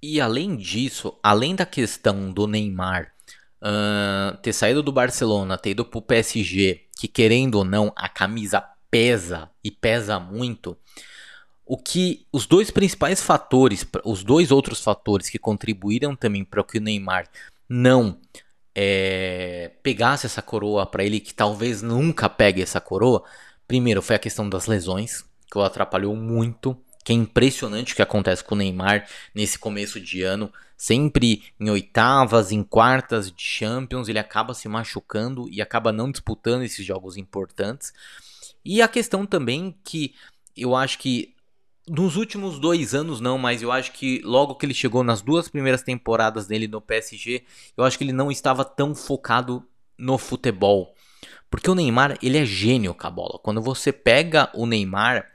E 0.00 0.22
além 0.22 0.56
disso, 0.56 1.18
além 1.22 1.54
da 1.54 1.66
questão 1.66 2.32
do 2.32 2.46
Neymar 2.46 3.12
uh, 3.62 4.36
ter 4.38 4.52
saído 4.52 4.82
do 4.82 4.92
Barcelona, 4.92 5.56
ter 5.56 5.70
ido 5.70 5.84
pro 5.84 6.02
PSG, 6.02 6.82
que 6.98 7.06
querendo 7.06 7.56
ou 7.56 7.64
não, 7.64 7.92
a 7.96 8.08
camisa 8.08 8.62
pesa 8.90 9.48
e 9.62 9.70
pesa 9.70 10.18
muito. 10.18 10.76
O 11.64 11.78
que 11.78 12.26
os 12.32 12.44
dois 12.44 12.70
principais 12.70 13.22
fatores, 13.22 13.86
os 14.04 14.24
dois 14.24 14.50
outros 14.50 14.82
fatores 14.82 15.30
que 15.30 15.38
contribuíram 15.38 16.14
também 16.14 16.44
para 16.44 16.64
que 16.64 16.78
o 16.78 16.80
Neymar 16.80 17.28
não 17.68 18.18
é, 18.74 19.70
pegasse 19.82 20.26
essa 20.26 20.42
coroa 20.42 20.84
para 20.84 21.04
ele, 21.04 21.20
que 21.20 21.32
talvez 21.32 21.80
nunca 21.80 22.28
pegue 22.28 22.60
essa 22.60 22.80
coroa, 22.80 23.22
primeiro 23.66 24.02
foi 24.02 24.16
a 24.16 24.18
questão 24.18 24.48
das 24.48 24.66
lesões, 24.66 25.24
que 25.50 25.56
o 25.56 25.62
atrapalhou 25.62 26.16
muito 26.16 26.76
que 27.04 27.12
é 27.12 27.16
impressionante 27.16 27.92
o 27.92 27.96
que 27.96 28.02
acontece 28.02 28.44
com 28.44 28.54
o 28.54 28.58
Neymar 28.58 29.08
nesse 29.34 29.58
começo 29.58 30.00
de 30.00 30.22
ano. 30.22 30.52
Sempre 30.76 31.44
em 31.60 31.70
oitavas, 31.70 32.50
em 32.50 32.62
quartas 32.62 33.30
de 33.30 33.42
Champions, 33.42 34.08
ele 34.08 34.18
acaba 34.18 34.52
se 34.54 34.68
machucando 34.68 35.48
e 35.48 35.62
acaba 35.62 35.92
não 35.92 36.10
disputando 36.10 36.62
esses 36.62 36.84
jogos 36.84 37.16
importantes. 37.16 37.92
E 38.64 38.82
a 38.82 38.88
questão 38.88 39.24
também 39.24 39.76
que 39.84 40.14
eu 40.56 40.74
acho 40.74 40.98
que 40.98 41.34
nos 41.88 42.16
últimos 42.16 42.58
dois 42.58 42.94
anos 42.94 43.20
não, 43.20 43.38
mas 43.38 43.62
eu 43.62 43.72
acho 43.72 43.92
que 43.92 44.20
logo 44.24 44.54
que 44.54 44.64
ele 44.64 44.74
chegou 44.74 45.02
nas 45.02 45.20
duas 45.20 45.48
primeiras 45.48 45.82
temporadas 45.82 46.46
dele 46.46 46.68
no 46.68 46.80
PSG, 46.80 47.44
eu 47.76 47.84
acho 47.84 47.98
que 47.98 48.04
ele 48.04 48.12
não 48.12 48.30
estava 48.30 48.64
tão 48.64 48.94
focado 48.94 49.64
no 49.98 50.16
futebol. 50.18 50.94
Porque 51.50 51.70
o 51.70 51.74
Neymar, 51.74 52.16
ele 52.22 52.38
é 52.38 52.44
gênio 52.44 52.94
com 52.94 53.06
a 53.06 53.10
bola. 53.10 53.38
Quando 53.38 53.60
você 53.60 53.92
pega 53.92 54.50
o 54.54 54.64
Neymar, 54.64 55.31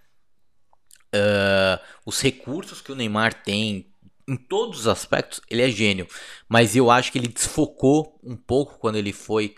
uh, 1.14 1.84
os 2.06 2.22
recursos 2.22 2.82
que 2.82 2.92
o 2.92 2.96
Neymar 2.96 3.34
tem, 3.44 3.92
em 4.28 4.36
todos 4.36 4.82
os 4.82 4.88
aspectos, 4.88 5.42
ele 5.50 5.62
é 5.62 5.70
gênio. 5.70 6.08
Mas 6.48 6.76
eu 6.76 6.92
acho 6.92 7.12
que 7.12 7.18
ele 7.18 7.28
desfocou 7.28 8.20
um 8.24 8.36
pouco 8.36 8.78
quando 8.80 8.98
ele 8.98 9.14
foi 9.14 9.56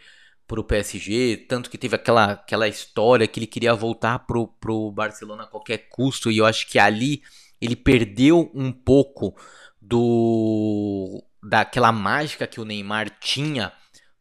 pro 0.48 0.63
PSG, 0.63 1.46
tanto 1.48 1.70
que 1.70 1.77
teve 1.77 1.96
aquela, 1.96 2.32
aquela 2.32 2.68
história 2.68 3.27
que 3.27 3.39
ele 3.39 3.46
queria 3.46 3.75
voltar 3.75 4.20
pro, 4.20 4.48
pro 4.48 4.91
Barcelona 4.91 5.44
a 5.44 5.48
qualquer 5.48 5.89
custo, 5.89 6.32
e 6.32 6.39
eu 6.39 6.46
acho 6.46 6.68
que 6.68 6.79
ali 6.79 7.22
ele 7.62 7.75
perdeu 7.75 8.51
um 8.56 8.72
pouco 8.72 9.36
do 9.79 11.24
daquela 11.41 11.91
mágica 11.91 12.48
que 12.48 12.60
o 12.60 12.65
Neymar 12.65 13.10
tinha 13.20 13.72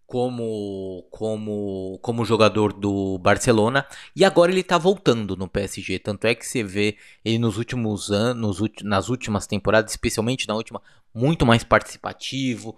como 0.09 1.07
como 1.11 1.99
como 2.00 2.25
jogador 2.25 2.73
do 2.73 3.19
Barcelona. 3.19 3.87
E 4.17 4.25
agora 4.25 4.50
ele 4.50 4.62
tá 4.62 4.79
voltando 4.79 5.37
no 5.37 5.47
PSG, 5.47 5.99
tanto 5.99 6.27
é 6.27 6.35
que 6.35 6.47
você 6.47 6.65
vê 6.65 6.97
ele 7.23 7.38
nos 7.38 7.59
últimos 7.59 8.11
anos, 8.11 8.59
nas 8.83 9.11
últimas 9.11 9.47
temporadas, 9.47 9.93
especialmente 9.93 10.49
na 10.49 10.55
última, 10.55 10.81
muito 11.15 11.45
mais 11.45 11.62
participativo, 11.62 12.75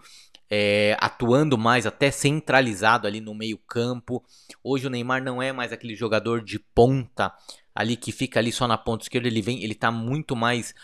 é, 0.50 0.96
atuando 0.98 1.56
mais, 1.56 1.86
até 1.86 2.10
centralizado 2.10 3.06
ali 3.06 3.20
no 3.20 3.32
meio 3.32 3.58
campo. 3.58 4.24
Hoje 4.62 4.88
o 4.88 4.90
Neymar 4.90 5.22
não 5.22 5.40
é 5.40 5.52
mais 5.52 5.72
aquele 5.72 5.94
jogador 5.94 6.42
de 6.42 6.58
ponta 6.58 7.32
ali 7.72 7.96
que 7.96 8.10
fica 8.10 8.40
ali 8.40 8.50
só 8.50 8.66
na 8.66 8.76
ponta 8.76 9.04
esquerda, 9.04 9.28
ele 9.28 9.40
vem, 9.40 9.62
ele 9.62 9.76
tá 9.76 9.92
muito 9.92 10.34
mais 10.34 10.74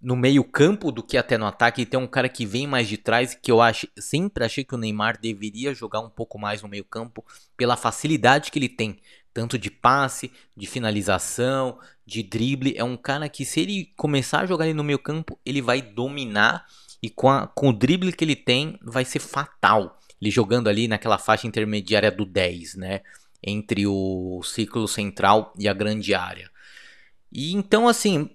no 0.00 0.14
meio-campo 0.16 0.92
do 0.92 1.02
que 1.02 1.16
até 1.16 1.36
no 1.36 1.46
ataque. 1.46 1.82
E 1.82 1.86
tem 1.86 1.98
um 1.98 2.06
cara 2.06 2.28
que 2.28 2.46
vem 2.46 2.66
mais 2.66 2.88
de 2.88 2.96
trás, 2.96 3.34
que 3.34 3.50
eu 3.50 3.60
acho, 3.60 3.88
sempre 3.98 4.44
achei 4.44 4.64
que 4.64 4.74
o 4.74 4.78
Neymar 4.78 5.18
deveria 5.20 5.74
jogar 5.74 6.00
um 6.00 6.10
pouco 6.10 6.38
mais 6.38 6.62
no 6.62 6.68
meio-campo 6.68 7.24
pela 7.56 7.76
facilidade 7.76 8.50
que 8.50 8.58
ele 8.58 8.68
tem, 8.68 8.98
tanto 9.34 9.58
de 9.58 9.70
passe, 9.70 10.30
de 10.56 10.66
finalização, 10.66 11.78
de 12.06 12.22
drible. 12.22 12.76
É 12.76 12.84
um 12.84 12.96
cara 12.96 13.28
que 13.28 13.44
se 13.44 13.60
ele 13.60 13.92
começar 13.96 14.40
a 14.40 14.46
jogar 14.46 14.64
ali 14.64 14.74
no 14.74 14.84
meio-campo, 14.84 15.38
ele 15.44 15.60
vai 15.60 15.82
dominar 15.82 16.66
e 17.02 17.10
com, 17.10 17.28
a, 17.28 17.46
com 17.46 17.68
o 17.68 17.72
drible 17.72 18.12
que 18.12 18.24
ele 18.24 18.36
tem, 18.36 18.78
vai 18.82 19.04
ser 19.04 19.20
fatal. 19.20 19.98
Ele 20.20 20.30
jogando 20.30 20.68
ali 20.68 20.88
naquela 20.88 21.18
faixa 21.18 21.46
intermediária 21.46 22.10
do 22.10 22.24
10, 22.24 22.74
né? 22.74 23.02
Entre 23.42 23.86
o 23.86 24.40
ciclo 24.42 24.88
central 24.88 25.52
e 25.56 25.68
a 25.68 25.72
grande 25.72 26.12
área. 26.12 26.50
E 27.30 27.54
então, 27.54 27.86
assim, 27.86 28.30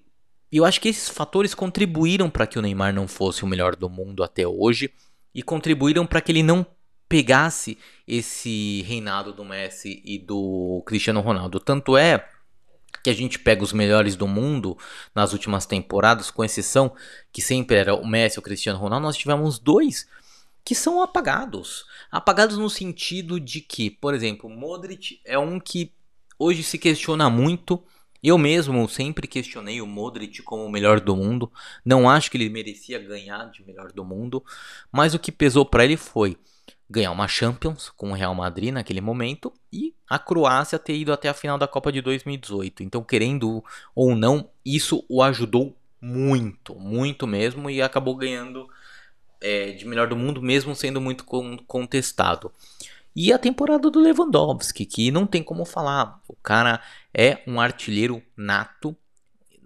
e 0.53 0.57
eu 0.57 0.65
acho 0.65 0.79
que 0.79 0.87
esses 0.87 1.09
fatores 1.09 1.55
contribuíram 1.55 2.29
para 2.29 2.45
que 2.45 2.59
o 2.59 2.61
Neymar 2.61 2.93
não 2.93 3.07
fosse 3.07 3.43
o 3.43 3.47
melhor 3.47 3.75
do 3.75 3.89
mundo 3.89 4.23
até 4.23 4.47
hoje 4.47 4.93
e 5.33 5.41
contribuíram 5.41 6.05
para 6.05 6.21
que 6.21 6.31
ele 6.31 6.43
não 6.43 6.63
pegasse 7.09 7.75
esse 8.07 8.83
reinado 8.83 9.33
do 9.33 9.43
Messi 9.43 9.99
e 10.05 10.19
do 10.19 10.83
Cristiano 10.85 11.21
Ronaldo. 11.21 11.59
Tanto 11.59 11.97
é 11.97 12.29
que 13.03 13.09
a 13.09 13.13
gente 13.15 13.39
pega 13.39 13.63
os 13.63 13.73
melhores 13.73 14.15
do 14.15 14.27
mundo 14.27 14.77
nas 15.15 15.33
últimas 15.33 15.65
temporadas, 15.65 16.29
com 16.29 16.43
exceção 16.43 16.93
que 17.31 17.41
sempre 17.41 17.77
era 17.77 17.95
o 17.95 18.05
Messi 18.05 18.37
e 18.37 18.39
o 18.39 18.43
Cristiano 18.43 18.77
Ronaldo, 18.77 19.07
nós 19.07 19.17
tivemos 19.17 19.57
dois 19.57 20.07
que 20.63 20.75
são 20.75 21.01
apagados. 21.01 21.83
Apagados 22.11 22.59
no 22.59 22.69
sentido 22.69 23.39
de 23.39 23.59
que, 23.59 23.89
por 23.89 24.13
exemplo, 24.13 24.47
Modric 24.47 25.19
é 25.25 25.39
um 25.39 25.59
que 25.59 25.91
hoje 26.37 26.61
se 26.61 26.77
questiona 26.77 27.27
muito 27.27 27.83
eu 28.23 28.37
mesmo 28.37 28.87
sempre 28.87 29.27
questionei 29.27 29.81
o 29.81 29.85
Modric 29.85 30.41
como 30.43 30.65
o 30.65 30.71
melhor 30.71 31.01
do 31.01 31.15
mundo. 31.15 31.51
Não 31.83 32.09
acho 32.09 32.31
que 32.31 32.37
ele 32.37 32.49
merecia 32.49 32.97
ganhar 32.99 33.51
de 33.51 33.65
melhor 33.65 33.91
do 33.91 34.05
mundo, 34.05 34.43
mas 34.91 35.13
o 35.13 35.19
que 35.19 35.31
pesou 35.31 35.65
para 35.65 35.83
ele 35.83 35.97
foi 35.97 36.37
ganhar 36.89 37.11
uma 37.11 37.27
Champions 37.27 37.89
com 37.89 38.11
o 38.11 38.13
Real 38.13 38.35
Madrid 38.35 38.71
naquele 38.71 39.01
momento 39.01 39.51
e 39.71 39.93
a 40.07 40.19
Croácia 40.19 40.77
ter 40.77 40.95
ido 40.95 41.11
até 41.11 41.27
a 41.27 41.33
final 41.33 41.57
da 41.57 41.67
Copa 41.67 41.91
de 41.91 42.01
2018. 42.01 42.83
Então, 42.83 43.03
querendo 43.03 43.63
ou 43.95 44.15
não, 44.15 44.49
isso 44.63 45.03
o 45.09 45.21
ajudou 45.21 45.75
muito, 45.99 46.75
muito 46.75 47.25
mesmo 47.25 47.69
e 47.69 47.81
acabou 47.81 48.15
ganhando 48.15 48.69
é, 49.41 49.71
de 49.71 49.85
melhor 49.85 50.07
do 50.07 50.15
mundo, 50.15 50.41
mesmo 50.41 50.75
sendo 50.75 51.01
muito 51.01 51.25
contestado. 51.67 52.51
E 53.15 53.31
a 53.31 53.37
temporada 53.37 53.91
do 53.91 53.99
Lewandowski, 53.99 54.85
que 54.85 55.11
não 55.11 55.27
tem 55.27 55.43
como 55.43 55.65
falar. 55.65 56.19
O 56.27 56.35
cara 56.35 56.81
é 57.13 57.41
um 57.47 57.59
artilheiro 57.59 58.21
nato. 58.35 58.95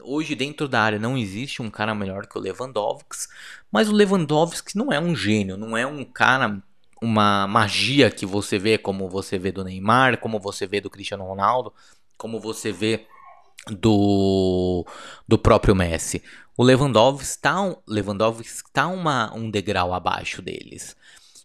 Hoje, 0.01 0.35
dentro 0.35 0.67
da 0.67 0.81
área, 0.81 0.99
não 0.99 1.17
existe 1.17 1.61
um 1.61 1.69
cara 1.69 1.95
melhor 1.95 2.27
que 2.27 2.37
o 2.37 2.41
Lewandowski. 2.41 3.27
Mas 3.71 3.89
o 3.89 3.93
Lewandowski 3.93 4.77
não 4.77 4.91
é 4.91 4.99
um 4.99 5.15
gênio, 5.15 5.57
não 5.57 5.75
é 5.77 5.85
um 5.85 6.03
cara, 6.03 6.61
uma 7.01 7.47
magia 7.47 8.09
que 8.11 8.25
você 8.25 8.59
vê, 8.59 8.77
como 8.77 9.09
você 9.09 9.37
vê 9.37 9.51
do 9.51 9.63
Neymar, 9.63 10.19
como 10.19 10.39
você 10.39 10.67
vê 10.67 10.81
do 10.81 10.89
Cristiano 10.89 11.25
Ronaldo, 11.25 11.73
como 12.17 12.39
você 12.39 12.71
vê 12.71 13.05
do, 13.69 14.85
do 15.27 15.37
próprio 15.37 15.75
Messi. 15.75 16.23
O 16.55 16.63
Lewandowski 16.63 17.23
está 17.23 17.55
Lewandowski 17.87 18.47
tá 18.73 18.87
uma, 18.87 19.33
um 19.35 19.49
degrau 19.49 19.93
abaixo 19.93 20.41
deles. 20.41 20.95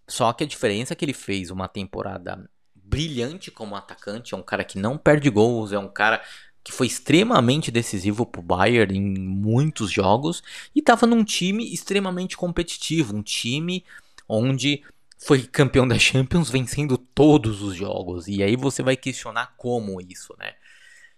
Só 0.08 0.32
que 0.32 0.44
a 0.44 0.46
diferença 0.46 0.92
é 0.92 0.96
que 0.96 1.04
ele 1.04 1.12
fez 1.12 1.50
uma 1.50 1.68
temporada 1.68 2.48
brilhante 2.92 3.50
como 3.50 3.74
atacante, 3.74 4.34
é 4.34 4.36
um 4.36 4.42
cara 4.42 4.62
que 4.62 4.78
não 4.78 4.98
perde 4.98 5.30
gols, 5.30 5.72
é 5.72 5.78
um 5.78 5.88
cara 5.88 6.22
que 6.62 6.70
foi 6.70 6.86
extremamente 6.86 7.70
decisivo 7.70 8.26
para 8.26 8.40
o 8.40 8.44
Bayern 8.44 8.96
em 8.96 9.18
muitos 9.18 9.90
jogos 9.90 10.42
e 10.74 10.80
estava 10.80 11.06
num 11.06 11.24
time 11.24 11.72
extremamente 11.72 12.36
competitivo, 12.36 13.16
um 13.16 13.22
time 13.22 13.82
onde 14.28 14.84
foi 15.18 15.42
campeão 15.42 15.88
da 15.88 15.98
Champions 15.98 16.50
vencendo 16.50 16.98
todos 16.98 17.62
os 17.62 17.74
jogos. 17.74 18.28
E 18.28 18.42
aí 18.42 18.56
você 18.56 18.82
vai 18.82 18.96
questionar 18.96 19.54
como 19.56 19.98
isso, 19.98 20.34
né? 20.38 20.52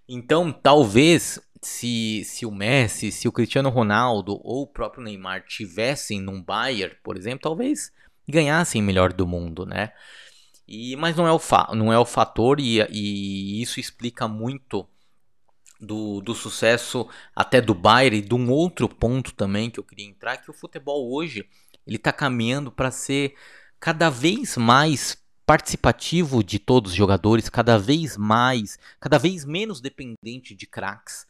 Então, 0.08 0.52
talvez 0.52 1.40
se, 1.60 2.22
se 2.24 2.46
o 2.46 2.52
Messi, 2.52 3.10
se 3.10 3.26
o 3.26 3.32
Cristiano 3.32 3.68
Ronaldo 3.68 4.38
ou 4.44 4.62
o 4.62 4.66
próprio 4.66 5.02
Neymar 5.02 5.44
tivessem 5.44 6.20
num 6.20 6.40
Bayern, 6.40 6.94
por 7.02 7.16
exemplo, 7.16 7.40
talvez 7.40 7.90
ganhassem 8.28 8.80
melhor 8.80 9.12
do 9.12 9.26
mundo, 9.26 9.66
né? 9.66 9.92
E, 10.66 10.96
mas 10.96 11.16
não 11.16 11.26
é 11.26 11.32
o, 11.32 11.38
fa 11.38 11.70
não 11.74 11.92
é 11.92 11.98
o 11.98 12.06
fator 12.06 12.58
e, 12.58 12.80
e 12.90 13.60
isso 13.60 13.78
explica 13.78 14.26
muito 14.26 14.86
do, 15.80 16.20
do 16.20 16.34
sucesso 16.34 17.08
até 17.34 17.60
do 17.60 17.74
Bayern 17.74 18.18
e 18.18 18.22
de 18.22 18.34
um 18.34 18.50
outro 18.50 18.88
ponto 18.88 19.32
também 19.34 19.70
que 19.70 19.78
eu 19.78 19.84
queria 19.84 20.06
entrar, 20.06 20.38
que 20.38 20.50
o 20.50 20.54
futebol 20.54 21.12
hoje 21.12 21.46
ele 21.86 21.96
está 21.96 22.12
caminhando 22.12 22.72
para 22.72 22.90
ser 22.90 23.34
cada 23.78 24.08
vez 24.08 24.56
mais 24.56 25.22
participativo 25.46 26.42
de 26.42 26.58
todos 26.58 26.92
os 26.92 26.96
jogadores, 26.96 27.50
cada 27.50 27.78
vez 27.78 28.16
mais, 28.16 28.78
cada 28.98 29.18
vez 29.18 29.44
menos 29.44 29.80
dependente 29.80 30.54
de 30.54 30.66
craques. 30.66 31.26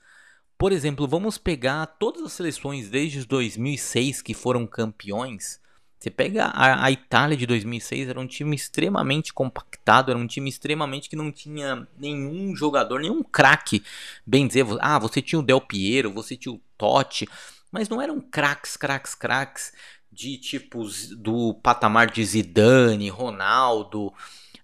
Por 0.56 0.70
exemplo, 0.70 1.08
vamos 1.08 1.36
pegar 1.36 1.84
todas 1.86 2.22
as 2.22 2.32
seleções 2.32 2.88
desde 2.88 3.26
2006 3.26 4.22
que 4.22 4.32
foram 4.32 4.66
campeões. 4.66 5.60
Você 6.04 6.10
pega 6.10 6.44
a, 6.44 6.84
a, 6.84 6.90
Itália 6.90 7.34
de 7.34 7.46
2006, 7.46 8.10
era 8.10 8.20
um 8.20 8.26
time 8.26 8.54
extremamente 8.54 9.32
compactado, 9.32 10.10
era 10.10 10.20
um 10.20 10.26
time 10.26 10.50
extremamente 10.50 11.08
que 11.08 11.16
não 11.16 11.32
tinha 11.32 11.88
nenhum 11.98 12.54
jogador, 12.54 13.00
nenhum 13.00 13.22
craque, 13.22 13.82
bem 14.26 14.46
dizer. 14.46 14.66
Ah, 14.82 14.98
você 14.98 15.22
tinha 15.22 15.38
o 15.38 15.42
Del 15.42 15.62
Piero, 15.62 16.12
você 16.12 16.36
tinha 16.36 16.54
o 16.54 16.60
Totti, 16.76 17.26
mas 17.72 17.88
não 17.88 18.02
eram 18.02 18.20
craques, 18.20 18.76
craques, 18.76 19.14
craques 19.14 19.72
de 20.12 20.36
tipos 20.36 21.08
do 21.08 21.54
patamar 21.54 22.10
de 22.10 22.22
Zidane, 22.22 23.08
Ronaldo, 23.08 24.08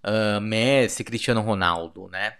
uh, 0.04 0.40
Messi, 0.42 1.02
Cristiano 1.02 1.40
Ronaldo, 1.40 2.06
né? 2.08 2.34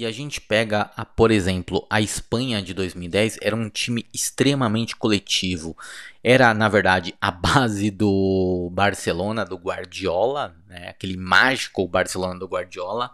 E 0.00 0.06
a 0.06 0.10
gente 0.10 0.40
pega, 0.40 0.90
a, 0.96 1.04
por 1.04 1.30
exemplo, 1.30 1.86
a 1.90 2.00
Espanha 2.00 2.62
de 2.62 2.72
2010 2.72 3.36
era 3.42 3.54
um 3.54 3.68
time 3.68 4.06
extremamente 4.14 4.96
coletivo. 4.96 5.76
Era, 6.24 6.54
na 6.54 6.70
verdade, 6.70 7.14
a 7.20 7.30
base 7.30 7.90
do 7.90 8.70
Barcelona, 8.72 9.44
do 9.44 9.56
Guardiola, 9.56 10.56
né? 10.66 10.88
aquele 10.88 11.18
mágico 11.18 11.86
Barcelona 11.86 12.40
do 12.40 12.48
Guardiola, 12.48 13.10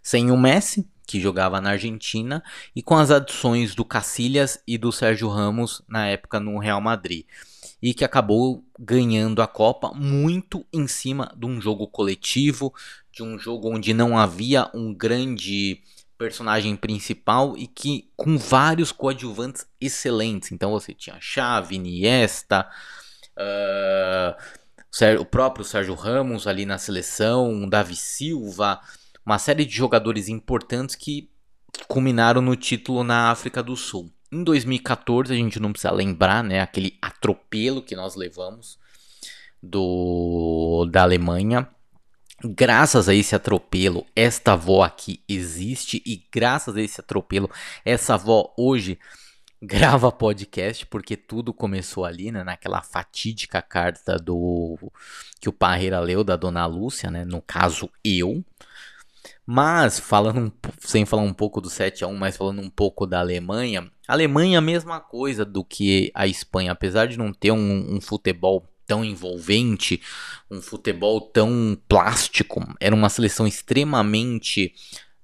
sem 0.00 0.30
o 0.30 0.36
Messi, 0.36 0.88
que 1.08 1.20
jogava 1.20 1.60
na 1.60 1.70
Argentina, 1.70 2.40
e 2.72 2.84
com 2.84 2.96
as 2.96 3.10
adições 3.10 3.74
do 3.74 3.84
Cacilhas 3.84 4.62
e 4.64 4.78
do 4.78 4.92
Sérgio 4.92 5.28
Ramos 5.28 5.82
na 5.88 6.06
época 6.06 6.38
no 6.38 6.56
Real 6.60 6.80
Madrid. 6.80 7.26
E 7.82 7.92
que 7.92 8.04
acabou 8.04 8.64
ganhando 8.78 9.42
a 9.42 9.48
Copa 9.48 9.90
muito 9.92 10.64
em 10.72 10.86
cima 10.86 11.34
de 11.36 11.46
um 11.46 11.60
jogo 11.60 11.88
coletivo, 11.88 12.72
de 13.10 13.24
um 13.24 13.36
jogo 13.36 13.74
onde 13.74 13.92
não 13.92 14.16
havia 14.16 14.70
um 14.72 14.94
grande 14.94 15.82
personagem 16.18 16.76
principal 16.76 17.56
e 17.56 17.68
que 17.68 18.10
com 18.16 18.36
vários 18.36 18.90
coadjuvantes 18.90 19.64
excelentes. 19.80 20.50
Então 20.50 20.72
você 20.72 20.92
tinha 20.92 21.16
Xavi, 21.20 21.76
Iniesta, 21.76 22.68
uh, 23.38 25.20
o 25.20 25.24
próprio 25.24 25.64
Sérgio 25.64 25.94
Ramos 25.94 26.46
ali 26.48 26.66
na 26.66 26.76
seleção, 26.76 27.68
Davi 27.68 27.94
Silva, 27.94 28.80
uma 29.24 29.38
série 29.38 29.64
de 29.64 29.74
jogadores 29.74 30.28
importantes 30.28 30.96
que 30.96 31.30
culminaram 31.86 32.42
no 32.42 32.56
título 32.56 33.04
na 33.04 33.30
África 33.30 33.62
do 33.62 33.76
Sul. 33.76 34.12
Em 34.32 34.42
2014, 34.42 35.32
a 35.32 35.36
gente 35.36 35.60
não 35.60 35.72
precisa 35.72 35.92
lembrar, 35.92 36.42
né, 36.42 36.60
aquele 36.60 36.98
atropelo 37.00 37.82
que 37.82 37.94
nós 37.94 38.16
levamos 38.16 38.78
do 39.62 40.86
da 40.90 41.02
Alemanha. 41.02 41.68
Graças 42.44 43.08
a 43.08 43.14
esse 43.14 43.34
atropelo, 43.34 44.06
esta 44.14 44.52
avó 44.52 44.84
aqui 44.84 45.20
existe 45.28 46.00
e 46.06 46.22
graças 46.32 46.76
a 46.76 46.80
esse 46.80 47.00
atropelo, 47.00 47.50
essa 47.84 48.14
avó 48.14 48.54
hoje 48.56 48.96
grava 49.60 50.12
podcast 50.12 50.86
porque 50.86 51.16
tudo 51.16 51.52
começou 51.52 52.04
ali, 52.04 52.30
né, 52.30 52.44
naquela 52.44 52.80
fatídica 52.80 53.60
carta 53.60 54.16
do 54.16 54.78
que 55.40 55.48
o 55.48 55.52
Parreira 55.52 55.98
leu 55.98 56.22
da 56.22 56.36
Dona 56.36 56.64
Lúcia, 56.64 57.10
né, 57.10 57.24
no 57.24 57.42
caso 57.42 57.90
eu. 58.04 58.44
Mas, 59.44 59.98
falando 59.98 60.52
sem 60.78 61.04
falar 61.04 61.22
um 61.22 61.34
pouco 61.34 61.60
do 61.60 61.68
7 61.68 62.04
a 62.04 62.06
1 62.06 62.14
mas 62.14 62.36
falando 62.36 62.60
um 62.60 62.70
pouco 62.70 63.04
da 63.04 63.18
Alemanha, 63.18 63.90
a 64.06 64.12
Alemanha 64.12 64.54
é 64.54 64.58
a 64.58 64.60
mesma 64.60 65.00
coisa 65.00 65.44
do 65.44 65.64
que 65.64 66.12
a 66.14 66.24
Espanha, 66.28 66.70
apesar 66.70 67.06
de 67.08 67.18
não 67.18 67.32
ter 67.32 67.50
um, 67.50 67.96
um 67.96 68.00
futebol 68.00 68.64
tão 68.88 69.04
envolvente, 69.04 70.02
um 70.50 70.60
futebol 70.60 71.20
tão 71.20 71.78
plástico, 71.86 72.66
era 72.80 72.94
uma 72.94 73.10
seleção 73.10 73.46
extremamente 73.46 74.74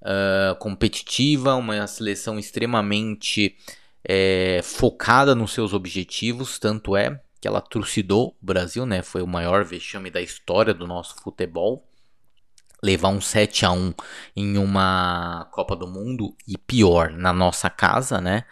uh, 0.03 0.55
competitiva, 0.57 1.55
uma 1.55 1.87
seleção 1.87 2.39
extremamente 2.39 3.57
é, 4.05 4.61
focada 4.63 5.35
nos 5.35 5.53
seus 5.53 5.73
objetivos, 5.73 6.59
tanto 6.59 6.95
é 6.95 7.19
que 7.41 7.49
ela 7.49 7.61
trucidou 7.61 8.37
o 8.41 8.47
Brasil, 8.47 8.87
né? 8.87 9.03
Foi 9.03 9.23
o 9.23 9.27
maior 9.27 9.65
vexame 9.65 10.11
da 10.11 10.21
história 10.21 10.75
do 10.75 10.87
nosso 10.87 11.17
futebol 11.17 11.89
levar 12.83 13.09
um 13.09 13.21
7 13.21 13.65
a 13.65 13.71
1 13.73 13.95
em 14.37 14.59
uma 14.59 15.49
Copa 15.51 15.75
do 15.75 15.87
Mundo 15.87 16.37
e 16.47 16.59
pior 16.59 17.11
na 17.11 17.33
nossa 17.33 17.71
casa, 17.71 18.21
né? 18.21 18.45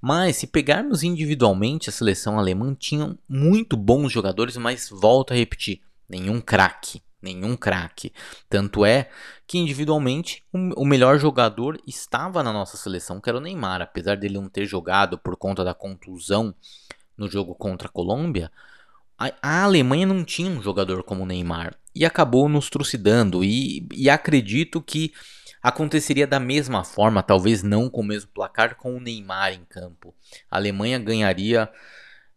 Mas 0.00 0.36
se 0.36 0.46
pegarmos 0.46 1.02
individualmente, 1.02 1.88
a 1.88 1.92
seleção 1.92 2.38
alemã 2.38 2.74
tinha 2.74 3.16
muito 3.28 3.76
bons 3.76 4.12
jogadores, 4.12 4.56
mas 4.56 4.88
volto 4.88 5.32
a 5.32 5.36
repetir, 5.36 5.80
nenhum 6.08 6.40
craque, 6.40 7.02
nenhum 7.20 7.56
craque. 7.56 8.12
Tanto 8.48 8.84
é 8.84 9.10
que 9.46 9.58
individualmente 9.58 10.44
o 10.52 10.84
melhor 10.84 11.18
jogador 11.18 11.80
estava 11.86 12.42
na 12.42 12.52
nossa 12.52 12.76
seleção, 12.76 13.20
que 13.20 13.28
era 13.28 13.38
o 13.38 13.40
Neymar, 13.40 13.82
apesar 13.82 14.16
dele 14.16 14.34
não 14.34 14.48
ter 14.48 14.66
jogado 14.66 15.18
por 15.18 15.36
conta 15.36 15.64
da 15.64 15.74
contusão 15.74 16.54
no 17.16 17.28
jogo 17.28 17.54
contra 17.54 17.88
a 17.88 17.90
Colômbia. 17.90 18.52
A, 19.18 19.64
Alemanha 19.64 20.06
não 20.06 20.22
tinha 20.24 20.48
um 20.48 20.62
jogador 20.62 21.02
como 21.02 21.24
o 21.24 21.26
Neymar 21.26 21.74
e 21.92 22.04
acabou 22.04 22.48
nos 22.48 22.70
trucidando. 22.70 23.42
E, 23.42 23.84
e 23.92 24.08
acredito 24.08 24.80
que 24.80 25.12
aconteceria 25.68 26.26
da 26.26 26.40
mesma 26.40 26.84
forma, 26.84 27.22
talvez 27.22 27.62
não 27.62 27.88
com 27.88 28.00
o 28.00 28.04
mesmo 28.04 28.30
placar, 28.30 28.76
com 28.76 28.96
o 28.96 29.00
Neymar 29.00 29.52
em 29.52 29.64
campo. 29.64 30.14
A 30.50 30.56
Alemanha 30.56 30.98
ganharia 30.98 31.70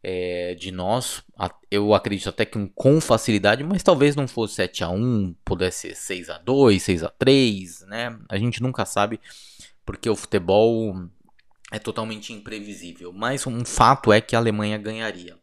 é, 0.04 0.56
de 0.56 0.72
nós, 0.72 1.24
eu 1.70 1.94
acredito 1.94 2.30
até 2.30 2.46
que 2.46 2.58
com 2.76 3.00
facilidade, 3.00 3.64
mas 3.64 3.84
talvez 3.84 4.16
não 4.16 4.28
fosse 4.28 4.56
7 4.56 4.84
a 4.84 4.90
1 4.90 5.36
pudesse 5.46 5.90
ser 5.90 5.96
6 5.96 6.30
a 6.30 6.38
2 6.40 6.82
6 6.82 7.04
a 7.04 7.10
3 7.10 7.82
né? 7.88 8.18
A 8.28 8.38
gente 8.38 8.62
nunca 8.62 8.86
sabe, 8.86 9.20
porque 9.86 10.10
o 10.10 10.16
futebol 10.16 10.96
é 11.72 11.80
totalmente 11.80 12.34
imprevisível. 12.34 13.14
Mas 13.14 13.48
um 13.48 13.64
fato 13.64 14.12
é 14.12 14.20
que 14.20 14.36
a 14.36 14.40
Alemanha 14.40 14.78
ganharia. 14.78 15.38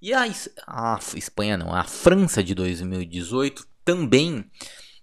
E 0.00 0.12
a, 0.14 0.24
a 0.66 0.98
Espanha 1.14 1.56
não, 1.56 1.74
a 1.74 1.82
França 1.84 2.42
de 2.42 2.54
2018 2.54 3.66
também 3.84 4.44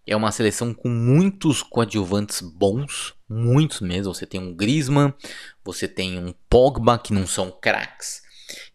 é 0.06 0.16
uma 0.16 0.32
seleção 0.32 0.74
com 0.74 0.89
muitos 0.89 1.63
coadjuvantes 1.63 2.42
bons, 2.42 3.13
muitos 3.28 3.82
mesmo. 3.82 4.13
Você 4.13 4.26
tem 4.26 4.39
um 4.39 4.54
Griezmann, 4.54 5.13
você 5.63 5.88
tem 5.88 6.20
um 6.20 6.34
Pogba 6.50 6.98
que 6.98 7.13
não 7.13 7.26
são 7.26 7.52
craques, 7.52 8.22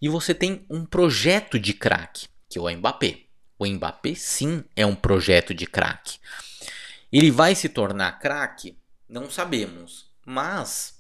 e 0.01 0.09
você 0.09 0.35
tem 0.35 0.65
um 0.71 0.85
projeto 0.85 1.59
de 1.59 1.73
craque, 1.73 2.29
que 2.49 2.59
é 2.59 2.63
o 2.63 2.71
Mbappé. 2.71 3.21
O 3.59 3.67
Mbappé 3.67 4.15
sim 4.15 4.65
é 4.75 4.87
um 4.87 4.95
projeto 4.95 5.53
de 5.53 5.67
craque. 5.67 6.19
Ele 7.13 7.31
vai 7.31 7.55
se 7.55 7.69
tornar 7.69 8.19
craque? 8.19 8.79
Não 9.09 9.31
sabemos, 9.31 10.11
mas 10.25 10.98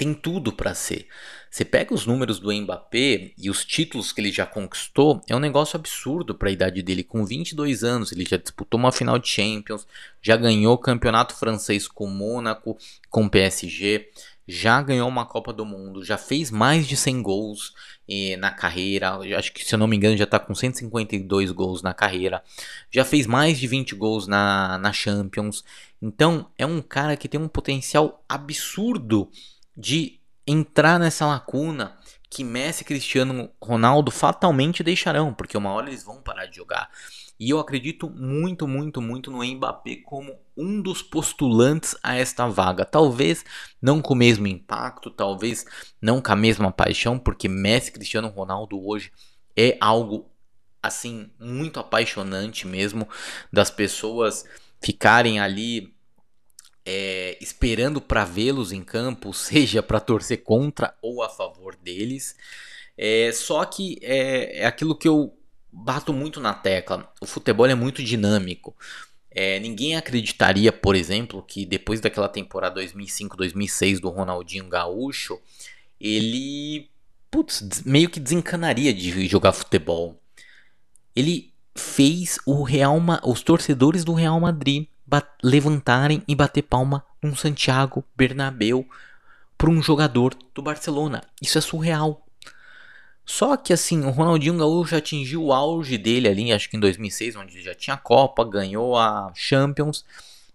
tem 0.00 0.14
tudo 0.14 0.50
para 0.50 0.74
ser. 0.74 1.06
Você 1.50 1.62
pega 1.62 1.92
os 1.92 2.06
números 2.06 2.40
do 2.40 2.50
Mbappé 2.50 3.32
e 3.36 3.50
os 3.50 3.66
títulos 3.66 4.12
que 4.12 4.20
ele 4.22 4.32
já 4.32 4.46
conquistou, 4.46 5.20
é 5.28 5.36
um 5.36 5.38
negócio 5.38 5.76
absurdo 5.76 6.34
para 6.34 6.48
a 6.48 6.52
idade 6.52 6.80
dele. 6.80 7.04
Com 7.04 7.22
22 7.26 7.84
anos, 7.84 8.10
ele 8.10 8.24
já 8.24 8.38
disputou 8.38 8.80
uma 8.80 8.92
final 8.92 9.18
de 9.18 9.28
Champions, 9.28 9.86
já 10.22 10.38
ganhou 10.38 10.72
o 10.72 10.78
campeonato 10.78 11.34
francês 11.34 11.86
com 11.86 12.06
Mônaco, 12.06 12.78
com 13.10 13.28
PSG, 13.28 14.08
já 14.48 14.80
ganhou 14.80 15.06
uma 15.06 15.26
Copa 15.26 15.52
do 15.52 15.66
Mundo, 15.66 16.02
já 16.02 16.16
fez 16.16 16.50
mais 16.50 16.88
de 16.88 16.96
100 16.96 17.20
gols 17.20 17.74
eh, 18.08 18.38
na 18.38 18.50
carreira. 18.50 19.18
Acho 19.36 19.52
que, 19.52 19.62
se 19.62 19.74
eu 19.74 19.78
não 19.78 19.86
me 19.86 19.98
engano, 19.98 20.16
já 20.16 20.24
está 20.24 20.38
com 20.38 20.54
152 20.54 21.50
gols 21.50 21.82
na 21.82 21.92
carreira. 21.92 22.42
Já 22.90 23.04
fez 23.04 23.26
mais 23.26 23.58
de 23.58 23.66
20 23.66 23.94
gols 23.96 24.26
na, 24.26 24.78
na 24.78 24.94
Champions. 24.94 25.62
Então, 26.00 26.50
é 26.56 26.64
um 26.64 26.80
cara 26.80 27.18
que 27.18 27.28
tem 27.28 27.38
um 27.38 27.48
potencial 27.48 28.24
absurdo 28.26 29.30
de 29.80 30.20
entrar 30.46 30.98
nessa 30.98 31.26
lacuna 31.26 31.96
que 32.28 32.44
Messi 32.44 32.82
e 32.82 32.86
Cristiano 32.86 33.50
Ronaldo 33.60 34.10
fatalmente 34.10 34.84
deixarão, 34.84 35.32
porque 35.34 35.56
uma 35.56 35.72
hora 35.72 35.88
eles 35.88 36.04
vão 36.04 36.22
parar 36.22 36.46
de 36.46 36.56
jogar. 36.56 36.90
E 37.38 37.48
eu 37.48 37.58
acredito 37.58 38.10
muito, 38.10 38.68
muito, 38.68 39.00
muito 39.00 39.30
no 39.30 39.42
Mbappé 39.42 39.96
como 40.04 40.38
um 40.54 40.80
dos 40.82 41.02
postulantes 41.02 41.96
a 42.02 42.14
esta 42.14 42.46
vaga. 42.46 42.84
Talvez 42.84 43.44
não 43.80 44.02
com 44.02 44.12
o 44.12 44.16
mesmo 44.16 44.46
impacto, 44.46 45.10
talvez 45.10 45.64
não 46.00 46.20
com 46.20 46.30
a 46.30 46.36
mesma 46.36 46.70
paixão, 46.70 47.18
porque 47.18 47.48
Messi 47.48 47.88
e 47.88 47.92
Cristiano 47.92 48.28
Ronaldo 48.28 48.78
hoje 48.86 49.10
é 49.56 49.78
algo 49.80 50.30
assim 50.82 51.30
muito 51.38 51.80
apaixonante 51.80 52.66
mesmo 52.66 53.08
das 53.52 53.70
pessoas 53.70 54.44
ficarem 54.80 55.40
ali 55.40 55.94
é, 56.92 57.38
esperando 57.40 58.00
para 58.00 58.24
vê-los 58.24 58.72
em 58.72 58.82
campo, 58.82 59.32
seja 59.34 59.80
para 59.80 60.00
torcer 60.00 60.42
contra 60.42 60.92
ou 61.00 61.22
a 61.22 61.28
favor 61.28 61.76
deles. 61.76 62.34
É, 62.98 63.30
só 63.32 63.64
que 63.64 63.96
é, 64.02 64.62
é 64.62 64.66
aquilo 64.66 64.96
que 64.96 65.06
eu 65.06 65.32
bato 65.72 66.12
muito 66.12 66.40
na 66.40 66.52
tecla. 66.52 67.10
O 67.20 67.26
futebol 67.26 67.66
é 67.66 67.76
muito 67.76 68.02
dinâmico. 68.02 68.76
É, 69.30 69.60
ninguém 69.60 69.96
acreditaria, 69.96 70.72
por 70.72 70.96
exemplo, 70.96 71.40
que 71.46 71.64
depois 71.64 72.00
daquela 72.00 72.28
temporada 72.28 72.82
2005-2006 72.82 74.00
do 74.00 74.08
Ronaldinho 74.08 74.68
Gaúcho, 74.68 75.40
ele 76.00 76.90
putz, 77.30 77.84
meio 77.84 78.10
que 78.10 78.18
desencanaria 78.18 78.92
de 78.92 79.28
jogar 79.28 79.52
futebol. 79.52 80.20
Ele 81.14 81.52
fez 81.76 82.40
o 82.44 82.64
Real 82.64 82.98
Ma 82.98 83.20
os 83.24 83.42
torcedores 83.42 84.04
do 84.04 84.12
Real 84.12 84.40
Madrid 84.40 84.88
levantarem 85.42 86.22
e 86.28 86.34
bater 86.34 86.62
palma 86.62 87.04
num 87.22 87.34
Santiago 87.34 88.04
Bernabéu 88.16 88.86
para 89.56 89.70
um 89.70 89.82
jogador 89.82 90.34
do 90.54 90.62
Barcelona. 90.62 91.22
Isso 91.40 91.58
é 91.58 91.60
surreal. 91.60 92.26
Só 93.24 93.56
que 93.56 93.72
assim, 93.72 94.04
o 94.04 94.10
Ronaldinho 94.10 94.56
Gaúcho 94.56 94.96
atingiu 94.96 95.44
o 95.44 95.52
auge 95.52 95.96
dele 95.96 96.28
ali, 96.28 96.52
acho 96.52 96.68
que 96.68 96.76
em 96.76 96.80
2006, 96.80 97.36
onde 97.36 97.54
ele 97.54 97.62
já 97.62 97.74
tinha 97.74 97.94
a 97.94 97.98
Copa, 97.98 98.44
ganhou 98.44 98.96
a 98.96 99.32
Champions. 99.34 100.04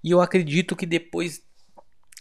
E 0.04 0.12
eu 0.12 0.22
acredito 0.22 0.76
que 0.76 0.86
depois 0.86 1.42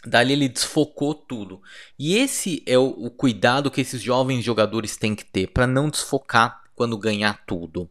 dali 0.06 0.32
ele 0.32 0.48
desfocou 0.48 1.14
tudo. 1.14 1.60
E 1.98 2.16
esse 2.16 2.62
é 2.66 2.78
o, 2.78 2.86
o 2.86 3.10
cuidado 3.10 3.70
que 3.70 3.80
esses 3.80 4.00
jovens 4.00 4.44
jogadores 4.44 4.96
têm 4.96 5.14
que 5.14 5.24
ter 5.24 5.48
para 5.48 5.66
não 5.66 5.90
desfocar 5.90 6.62
quando 6.74 6.98
ganhar 6.98 7.44
tudo. 7.46 7.90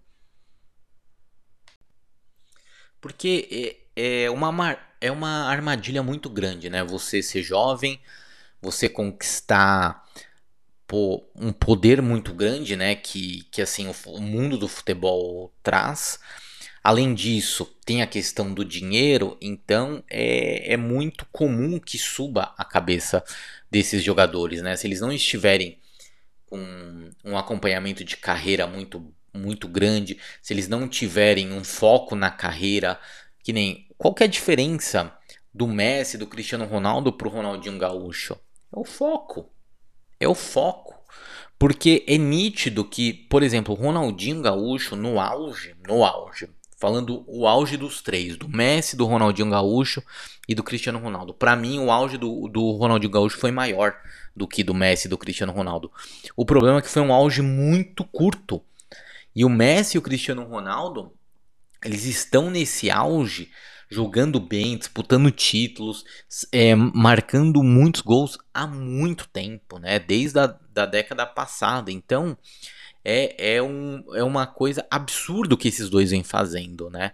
Porque 3.01 3.82
é, 3.95 4.29
uma, 4.29 4.77
é 4.99 5.11
uma 5.11 5.45
armadilha 5.49 6.03
muito 6.03 6.29
grande, 6.29 6.69
né? 6.69 6.83
Você 6.83 7.21
ser 7.21 7.43
jovem, 7.43 7.99
você 8.61 8.89
conquistar 8.89 10.03
pô, 10.87 11.25
um 11.35 11.51
poder 11.51 12.01
muito 12.01 12.33
grande, 12.33 12.75
né? 12.75 12.95
Que, 12.95 13.43
que 13.51 13.61
assim 13.61 13.87
o, 13.87 13.95
o 14.07 14.21
mundo 14.21 14.57
do 14.57 14.67
futebol 14.67 15.53
traz. 15.63 16.19
Além 16.83 17.13
disso, 17.13 17.65
tem 17.85 18.01
a 18.01 18.07
questão 18.07 18.53
do 18.53 18.65
dinheiro, 18.65 19.37
então 19.41 20.03
é, 20.09 20.73
é 20.73 20.77
muito 20.77 21.25
comum 21.31 21.79
que 21.79 21.97
suba 21.97 22.53
a 22.57 22.65
cabeça 22.65 23.23
desses 23.71 24.03
jogadores, 24.03 24.61
né? 24.61 24.75
Se 24.75 24.85
eles 24.85 24.99
não 25.01 25.11
estiverem 25.11 25.79
com 26.45 27.09
um 27.23 27.37
acompanhamento 27.37 28.03
de 28.03 28.17
carreira 28.17 28.67
muito 28.67 29.13
muito 29.33 29.67
grande, 29.67 30.19
se 30.41 30.53
eles 30.53 30.67
não 30.67 30.87
tiverem 30.87 31.51
um 31.51 31.63
foco 31.63 32.15
na 32.15 32.29
carreira, 32.29 32.99
que 33.43 33.53
nem 33.53 33.87
qual 33.97 34.13
que 34.13 34.23
é 34.23 34.25
a 34.25 34.29
diferença 34.29 35.15
do 35.53 35.67
Messi, 35.67 36.17
do 36.17 36.25
Cristiano 36.25 36.65
Ronaldo 36.65 37.13
pro 37.13 37.29
Ronaldinho 37.29 37.77
Gaúcho? 37.77 38.33
É 38.75 38.79
o 38.79 38.83
foco. 38.83 39.49
É 40.19 40.27
o 40.27 40.33
foco. 40.33 40.95
Porque 41.59 42.03
é 42.07 42.17
nítido 42.17 42.83
que, 42.83 43.13
por 43.13 43.43
exemplo, 43.43 43.73
o 43.73 43.77
Ronaldinho 43.77 44.41
Gaúcho 44.41 44.95
no 44.95 45.19
auge, 45.19 45.75
no 45.87 46.03
auge, 46.03 46.49
falando 46.77 47.23
o 47.27 47.47
auge 47.47 47.77
dos 47.77 48.01
três, 48.01 48.35
do 48.35 48.49
Messi, 48.49 48.97
do 48.97 49.05
Ronaldinho 49.05 49.49
Gaúcho 49.49 50.03
e 50.47 50.55
do 50.55 50.63
Cristiano 50.63 50.99
Ronaldo. 50.99 51.33
Para 51.33 51.55
mim, 51.55 51.79
o 51.79 51.91
auge 51.91 52.17
do, 52.17 52.49
do 52.49 52.71
Ronaldinho 52.71 53.11
Gaúcho 53.11 53.37
foi 53.37 53.51
maior 53.51 53.95
do 54.35 54.47
que 54.47 54.63
do 54.63 54.73
Messi 54.73 55.07
e 55.07 55.09
do 55.09 55.17
Cristiano 55.17 55.53
Ronaldo. 55.53 55.91
O 56.35 56.45
problema 56.45 56.79
é 56.79 56.81
que 56.81 56.89
foi 56.89 57.01
um 57.01 57.13
auge 57.13 57.41
muito 57.41 58.03
curto. 58.03 58.61
E 59.35 59.45
o 59.45 59.49
Messi 59.49 59.95
e 59.95 59.99
o 59.99 60.01
Cristiano 60.01 60.43
Ronaldo, 60.43 61.13
eles 61.83 62.05
estão 62.05 62.49
nesse 62.49 62.89
auge 62.89 63.51
jogando 63.89 64.39
bem, 64.39 64.77
disputando 64.77 65.29
títulos, 65.29 66.03
é, 66.51 66.73
marcando 66.75 67.61
muitos 67.61 68.01
gols 68.01 68.37
há 68.53 68.65
muito 68.65 69.27
tempo, 69.27 69.77
né? 69.77 69.99
Desde 69.99 70.39
a 70.39 70.47
da 70.73 70.85
década 70.85 71.25
passada. 71.25 71.91
Então 71.91 72.37
é, 73.05 73.55
é, 73.55 73.61
um, 73.61 74.03
é 74.13 74.23
uma 74.23 74.47
coisa 74.47 74.85
absurda 74.89 75.57
que 75.57 75.67
esses 75.67 75.89
dois 75.89 76.11
vêm 76.11 76.23
fazendo, 76.23 76.89
né? 76.89 77.11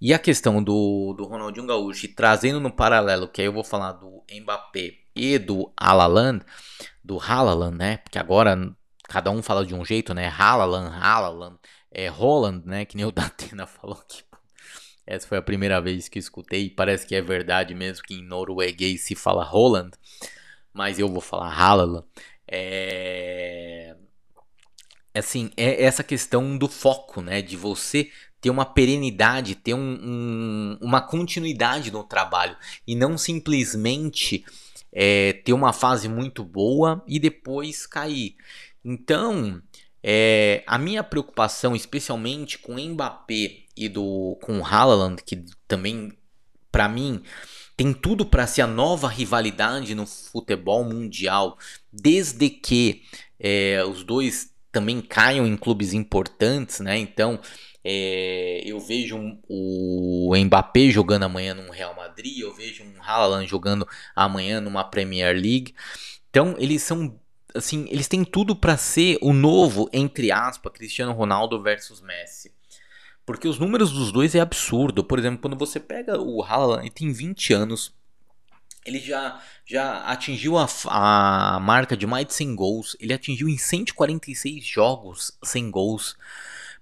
E 0.00 0.14
a 0.14 0.18
questão 0.18 0.62
do, 0.62 1.14
do 1.16 1.24
Ronaldinho 1.24 1.66
Gaúcho, 1.66 2.08
trazendo 2.14 2.60
no 2.60 2.70
paralelo, 2.70 3.28
que 3.28 3.40
aí 3.40 3.46
eu 3.46 3.52
vou 3.52 3.64
falar 3.64 3.92
do 3.92 4.22
Mbappé 4.32 4.94
e 5.14 5.38
do 5.38 5.70
Haaland, 5.76 6.42
do 7.04 7.18
Haaland, 7.18 7.76
né? 7.76 7.96
Porque 7.98 8.18
agora 8.18 8.56
cada 9.04 9.30
um 9.30 9.42
fala 9.42 9.66
de 9.66 9.74
um 9.74 9.84
jeito, 9.84 10.14
né? 10.14 10.28
Haaland, 10.28 10.94
Haaland, 10.96 11.58
é 11.90 12.08
Holland, 12.08 12.66
né? 12.66 12.84
Que 12.84 12.96
nem 12.96 13.06
o 13.06 13.12
Datena 13.12 13.66
falou 13.66 13.98
aqui. 14.00 14.22
Essa 15.06 15.26
foi 15.26 15.38
a 15.38 15.42
primeira 15.42 15.80
vez 15.80 16.08
que 16.08 16.18
escutei 16.18 16.66
e 16.66 16.70
parece 16.70 17.06
que 17.06 17.14
é 17.14 17.22
verdade 17.22 17.74
mesmo 17.74 18.04
que 18.04 18.14
em 18.14 18.24
norueguês 18.24 19.02
se 19.02 19.14
fala 19.14 19.42
Holland, 19.42 19.90
mas 20.72 20.98
eu 20.98 21.08
vou 21.08 21.20
falar 21.20 21.52
Haaland. 21.52 22.04
É 22.46 23.96
assim, 25.14 25.50
é 25.56 25.82
essa 25.82 26.02
questão 26.02 26.56
do 26.56 26.68
foco, 26.68 27.20
né? 27.20 27.42
De 27.42 27.56
você 27.56 28.10
ter 28.40 28.50
uma 28.50 28.64
perenidade, 28.64 29.54
ter 29.54 29.74
um, 29.74 29.98
um, 30.02 30.78
uma 30.80 31.00
continuidade 31.00 31.90
no 31.90 32.02
trabalho 32.02 32.56
e 32.86 32.94
não 32.94 33.18
simplesmente 33.18 34.44
é, 34.92 35.34
ter 35.44 35.52
uma 35.52 35.72
fase 35.72 36.08
muito 36.08 36.42
boa 36.42 37.04
e 37.06 37.18
depois 37.18 37.86
cair. 37.86 38.36
Então, 38.82 39.60
é, 40.02 40.62
a 40.66 40.78
minha 40.78 41.02
preocupação, 41.02 41.76
especialmente 41.76 42.58
com 42.58 42.74
o 42.74 42.80
Mbappé 42.80 43.64
e 43.76 43.88
do 43.88 44.38
com 44.42 44.64
Haaland, 44.64 45.22
que 45.24 45.44
também 45.68 46.12
para 46.70 46.88
mim 46.88 47.22
tem 47.76 47.92
tudo 47.92 48.26
para 48.26 48.46
ser 48.46 48.62
a 48.62 48.66
nova 48.66 49.08
rivalidade 49.08 49.94
no 49.94 50.06
futebol 50.06 50.84
mundial, 50.84 51.58
desde 51.92 52.50
que 52.50 53.02
é, 53.38 53.82
os 53.84 54.04
dois 54.04 54.50
também 54.70 55.00
caiam 55.00 55.46
em 55.46 55.56
clubes 55.56 55.92
importantes, 55.92 56.80
né? 56.80 56.98
Então 56.98 57.40
é, 57.82 58.62
eu 58.64 58.78
vejo 58.78 59.18
o 59.48 60.34
Mbappé 60.36 60.90
jogando 60.90 61.24
amanhã 61.24 61.54
no 61.54 61.70
Real 61.70 61.94
Madrid, 61.94 62.38
eu 62.38 62.54
vejo 62.54 62.84
um 62.84 63.02
Haaland 63.02 63.46
jogando 63.48 63.88
amanhã 64.14 64.60
numa 64.60 64.84
Premier 64.84 65.34
League. 65.34 65.74
Então 66.28 66.54
eles 66.58 66.82
são 66.82 67.19
assim, 67.54 67.86
eles 67.90 68.08
têm 68.08 68.24
tudo 68.24 68.54
para 68.54 68.76
ser 68.76 69.18
o 69.20 69.32
novo, 69.32 69.88
entre 69.92 70.30
aspas, 70.32 70.72
Cristiano 70.72 71.12
Ronaldo 71.12 71.62
versus 71.62 72.00
Messi. 72.00 72.52
Porque 73.24 73.46
os 73.46 73.58
números 73.58 73.92
dos 73.92 74.10
dois 74.10 74.34
é 74.34 74.40
absurdo. 74.40 75.04
Por 75.04 75.18
exemplo, 75.18 75.40
quando 75.40 75.56
você 75.56 75.78
pega 75.78 76.20
o 76.20 76.42
Haaland, 76.42 76.82
ele 76.82 76.90
tem 76.90 77.12
20 77.12 77.52
anos, 77.52 77.94
ele 78.84 78.98
já, 78.98 79.40
já 79.64 80.04
atingiu 80.04 80.56
a, 80.56 80.66
a 80.86 81.60
marca 81.60 81.96
de 81.96 82.06
mais 82.06 82.26
de 82.26 82.34
100 82.34 82.56
gols. 82.56 82.96
Ele 82.98 83.12
atingiu 83.12 83.48
em 83.48 83.58
146 83.58 84.64
jogos 84.64 85.32
100 85.44 85.70
gols. 85.70 86.16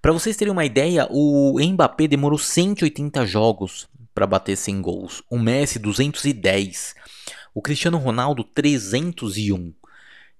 Para 0.00 0.12
vocês 0.12 0.37
terem 0.37 0.52
uma 0.52 0.64
ideia, 0.64 1.09
o 1.11 1.59
Mbappé 1.61 2.07
demorou 2.07 2.38
180 2.38 3.26
jogos 3.26 3.88
para 4.14 4.26
bater 4.26 4.57
100 4.57 4.81
gols. 4.81 5.22
O 5.28 5.38
Messi 5.38 5.78
210. 5.78 6.94
O 7.52 7.61
Cristiano 7.61 7.98
Ronaldo 7.98 8.44
301. 8.44 9.74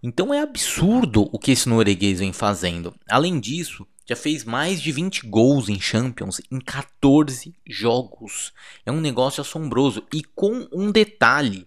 Então 0.03 0.33
é 0.33 0.41
absurdo 0.41 1.29
o 1.33 1.39
que 1.39 1.51
esse 1.51 1.69
norueguês 1.69 2.21
vem 2.21 2.33
fazendo. 2.33 2.95
Além 3.09 3.41
disso, 3.41 3.87
já 4.07 4.15
fez 4.17 4.45
mais 4.45 4.81
de 4.81 4.93
20 4.93 5.27
gols 5.27 5.69
em 5.69 5.81
Champions 5.81 6.41
em 6.51 6.59
14 6.59 7.55
jogos. 7.67 8.53
É 8.87 8.93
um 8.93 9.01
negócio 9.01 9.41
assombroso. 9.41 10.03
E 10.15 10.23
com 10.23 10.69
um 10.73 10.91
detalhe: 10.91 11.67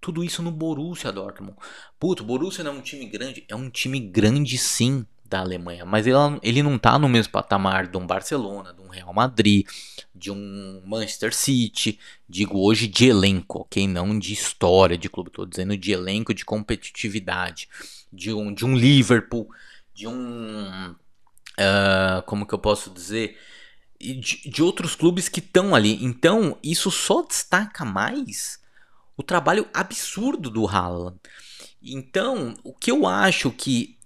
tudo 0.00 0.24
isso 0.24 0.42
no 0.42 0.50
Borussia 0.50 1.12
Dortmund. 1.12 1.56
Puto, 1.98 2.24
Borussia 2.24 2.64
não 2.64 2.72
é 2.72 2.74
um 2.78 2.80
time 2.80 3.06
grande? 3.06 3.44
É 3.48 3.54
um 3.54 3.70
time 3.70 4.00
grande 4.00 4.58
sim 4.58 5.06
da 5.24 5.40
Alemanha, 5.40 5.84
mas 5.84 6.06
ele, 6.06 6.16
ele 6.42 6.62
não 6.62 6.78
tá 6.78 6.98
no 6.98 7.08
mesmo 7.08 7.32
patamar 7.32 7.86
de 7.86 7.96
um 7.96 8.06
Barcelona, 8.06 8.72
de 8.72 8.82
um 8.82 8.88
Real 8.88 9.12
Madrid, 9.12 9.66
de 10.14 10.30
um 10.30 10.82
Manchester 10.86 11.34
City, 11.34 11.98
digo 12.28 12.60
hoje 12.60 12.86
de 12.86 13.08
elenco, 13.08 13.60
ok? 13.60 13.88
Não 13.88 14.16
de 14.18 14.32
história 14.32 14.96
de 14.96 15.08
clube, 15.08 15.28
estou 15.28 15.44
dizendo 15.44 15.76
de 15.76 15.92
elenco, 15.92 16.32
de 16.32 16.44
competitividade, 16.44 17.68
de 18.12 18.32
um, 18.32 18.54
de 18.54 18.64
um 18.64 18.76
Liverpool, 18.76 19.48
de 19.92 20.06
um. 20.06 20.94
Uh, 21.58 22.22
como 22.26 22.46
que 22.46 22.54
eu 22.54 22.58
posso 22.58 22.90
dizer? 22.90 23.38
De, 24.00 24.48
de 24.48 24.62
outros 24.62 24.94
clubes 24.94 25.28
que 25.28 25.40
estão 25.40 25.74
ali. 25.74 26.04
Então, 26.04 26.58
isso 26.62 26.90
só 26.90 27.22
destaca 27.22 27.84
mais 27.84 28.62
o 29.16 29.22
trabalho 29.22 29.68
absurdo 29.72 30.50
do 30.50 30.66
Haaland. 30.66 31.18
Então, 31.82 32.54
o 32.62 32.72
que 32.72 32.90
eu 32.90 33.06
acho 33.06 33.50
que 33.50 33.96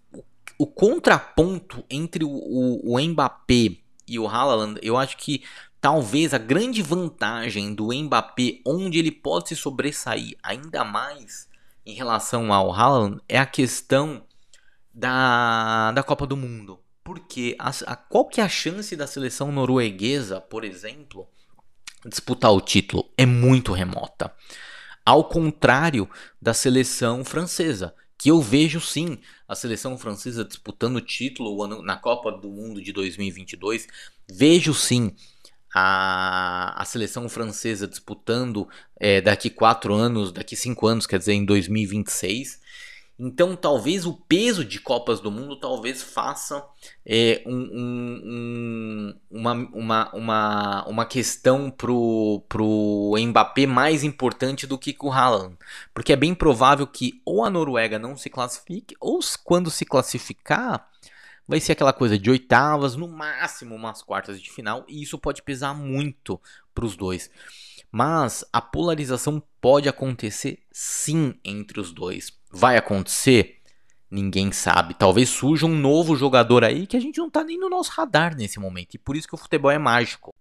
o 0.59 0.66
contraponto 0.66 1.85
entre 1.88 2.25
o, 2.25 2.31
o, 2.31 2.94
o 2.94 3.01
Mbappé 3.01 3.77
e 4.07 4.18
o 4.18 4.27
Haaland, 4.27 4.81
eu 4.83 4.97
acho 4.97 5.16
que 5.16 5.44
talvez 5.81 6.35
a 6.35 6.38
grande 6.38 6.83
vantagem 6.83 7.75
do 7.75 7.93
Mbappé, 7.93 8.61
onde 8.67 8.99
ele 8.99 9.12
pode 9.12 9.49
se 9.49 9.57
sobressair 9.57 10.37
ainda 10.43 10.85
mais 10.85 11.49
em 11.85 11.95
relação 11.95 12.53
ao 12.53 12.73
Haaland, 12.73 13.21
é 13.29 13.38
a 13.38 13.47
questão 13.47 14.25
da, 14.93 15.93
da 15.93 16.03
Copa 16.03 16.27
do 16.27 16.37
Mundo. 16.37 16.79
Porque 17.03 17.57
a, 17.59 17.71
a, 17.87 17.97
qual 17.97 18.27
que 18.27 18.41
é 18.41 18.45
a 18.45 18.49
chance 18.49 18.95
da 18.95 19.07
seleção 19.07 19.51
norueguesa, 19.51 20.41
por 20.41 20.64
exemplo, 20.64 21.27
disputar 22.05 22.53
o 22.53 22.61
título? 22.61 23.11
É 23.17 23.25
muito 23.25 23.73
remota. 23.73 24.35
Ao 25.07 25.25
contrário 25.25 26.09
da 26.43 26.53
seleção 26.53 27.25
francesa, 27.25 27.95
que 28.19 28.31
eu 28.31 28.43
vejo 28.43 28.81
sim 28.81 29.19
a 29.47 29.55
seleção 29.55 29.97
francesa 29.97 30.45
disputando 30.45 30.97
o 30.97 31.01
título 31.01 31.67
na 31.83 31.97
Copa 31.97 32.33
do 32.33 32.51
Mundo 32.51 32.83
de 32.83 32.93
2022. 32.93 33.87
Vejo 34.29 34.75
sim 34.75 35.14
a, 35.74 36.81
a 36.81 36.85
seleção 36.85 37.28
francesa 37.28 37.87
disputando 37.87 38.68
é, 38.98 39.20
daqui 39.20 39.50
quatro 39.50 39.94
anos, 39.94 40.33
daqui 40.33 40.57
cinco 40.57 40.87
anos, 40.87 41.07
quer 41.07 41.18
dizer, 41.18 41.35
em 41.35 41.44
2026. 41.44 42.61
Então, 43.20 43.57
talvez 43.57 44.07
o 44.07 44.12
peso 44.12 44.64
de 44.64 44.78
Copas 44.78 45.18
do 45.18 45.28
Mundo 45.28 45.59
talvez 45.59 46.00
faça 46.00 46.64
é, 47.04 47.42
um, 47.44 47.52
um, 47.52 48.22
um, 48.24 49.14
uma, 49.28 49.52
uma, 49.52 50.14
uma, 50.14 50.85
uma 50.87 51.04
questão 51.04 51.68
pro, 51.68 52.44
pro 52.48 53.16
Mbappé 53.18 53.66
mais 53.66 54.04
importante 54.04 54.68
do 54.68 54.78
que 54.78 54.96
o 55.02 55.11
Haaland. 55.11 55.57
Porque 55.92 56.12
é 56.12 56.16
bem 56.16 56.33
provável 56.33 56.87
que 56.87 57.20
ou 57.24 57.44
a 57.44 57.50
Noruega 57.50 57.98
não 57.98 58.16
se 58.16 58.31
classifique, 58.31 58.94
ou 59.00 59.18
quando 59.42 59.68
se 59.68 59.85
classificar, 59.85 60.88
vai 61.48 61.58
ser 61.58 61.72
aquela 61.72 61.94
coisa 61.94 62.18
de 62.18 62.30
oitavas, 62.30 62.94
no 62.94 63.08
máximo 63.08 63.74
umas 63.74 64.02
quartas 64.02 64.40
de 64.40 64.50
final, 64.52 64.84
e 64.87 65.02
isso 65.02 65.18
pode 65.18 65.42
pesar 65.42 65.72
muito 65.72 66.38
para 66.74 66.84
os 66.84 66.94
dois. 66.94 67.30
Mas 67.90 68.44
a 68.52 68.61
polarização 68.61 69.42
pode 69.58 69.88
acontecer 69.88 70.62
sim 70.70 71.34
entre 71.42 71.80
os 71.80 71.90
dois. 71.90 72.30
Vai 72.52 72.76
acontecer? 72.76 73.62
Ninguém 74.11 74.52
sabe. 74.52 74.92
Talvez 74.92 75.30
surja 75.30 75.64
um 75.64 75.74
novo 75.74 76.14
jogador 76.14 76.64
aí 76.64 76.87
que 76.87 76.96
a 76.96 77.00
gente 77.00 77.18
não 77.18 77.30
tá 77.30 77.42
nem 77.42 77.58
no 77.58 77.70
nosso 77.70 77.92
radar 77.92 78.37
nesse 78.37 78.61
momento. 78.61 78.94
E 78.94 78.98
por 78.98 79.16
isso 79.16 79.26
que 79.26 79.34
o 79.34 79.38
futebol 79.38 79.70
é 79.70 79.78
mágico. 79.78 80.34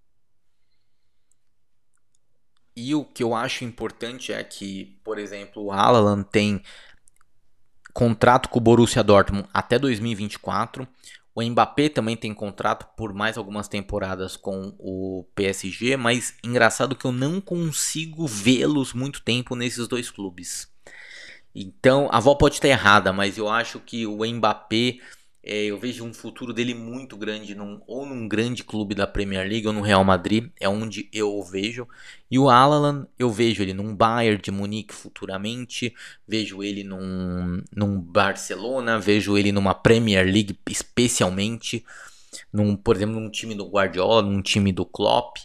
E 2.76 2.94
o 2.94 3.04
que 3.04 3.22
eu 3.22 3.34
acho 3.34 3.64
importante 3.64 4.32
é 4.32 4.44
que, 4.44 5.00
por 5.02 5.18
exemplo, 5.18 5.64
o 5.64 5.72
Haaland 5.72 6.28
tem 6.30 6.62
contrato 7.98 8.48
com 8.48 8.60
o 8.60 8.62
Borussia 8.62 9.02
Dortmund 9.02 9.48
até 9.52 9.76
2024. 9.76 10.86
O 11.34 11.42
Mbappé 11.42 11.88
também 11.88 12.16
tem 12.16 12.32
contrato 12.32 12.86
por 12.96 13.12
mais 13.12 13.36
algumas 13.36 13.66
temporadas 13.66 14.36
com 14.36 14.72
o 14.78 15.26
PSG, 15.34 15.96
mas 15.96 16.34
engraçado 16.44 16.94
que 16.94 17.04
eu 17.04 17.10
não 17.10 17.40
consigo 17.40 18.24
vê-los 18.24 18.92
muito 18.92 19.20
tempo 19.20 19.56
nesses 19.56 19.88
dois 19.88 20.12
clubes. 20.12 20.68
Então, 21.52 22.08
a 22.12 22.18
avó 22.18 22.36
pode 22.36 22.54
estar 22.54 22.68
errada, 22.68 23.12
mas 23.12 23.36
eu 23.36 23.48
acho 23.48 23.80
que 23.80 24.06
o 24.06 24.24
Mbappé 24.24 24.98
é, 25.42 25.64
eu 25.64 25.78
vejo 25.78 26.04
um 26.04 26.12
futuro 26.12 26.52
dele 26.52 26.74
muito 26.74 27.16
grande, 27.16 27.54
num, 27.54 27.80
ou 27.86 28.04
num 28.04 28.26
grande 28.26 28.64
clube 28.64 28.94
da 28.94 29.06
Premier 29.06 29.48
League 29.48 29.66
ou 29.66 29.72
no 29.72 29.80
Real 29.80 30.04
Madrid, 30.04 30.50
é 30.60 30.68
onde 30.68 31.08
eu 31.12 31.32
o 31.34 31.44
vejo. 31.44 31.86
E 32.30 32.38
o 32.38 32.50
Alalan, 32.50 33.06
eu 33.18 33.30
vejo 33.30 33.62
ele 33.62 33.72
num 33.72 33.94
Bayern 33.94 34.42
de 34.42 34.50
Munique 34.50 34.92
futuramente, 34.92 35.94
vejo 36.26 36.62
ele 36.62 36.84
num, 36.84 37.62
num 37.74 38.00
Barcelona, 38.00 38.98
vejo 38.98 39.38
ele 39.38 39.52
numa 39.52 39.74
Premier 39.74 40.26
League 40.26 40.58
especialmente, 40.68 41.84
num, 42.52 42.76
por 42.76 42.96
exemplo, 42.96 43.18
num 43.18 43.30
time 43.30 43.54
do 43.54 43.68
Guardiola, 43.68 44.22
num 44.22 44.42
time 44.42 44.72
do 44.72 44.84
Klopp. 44.84 45.38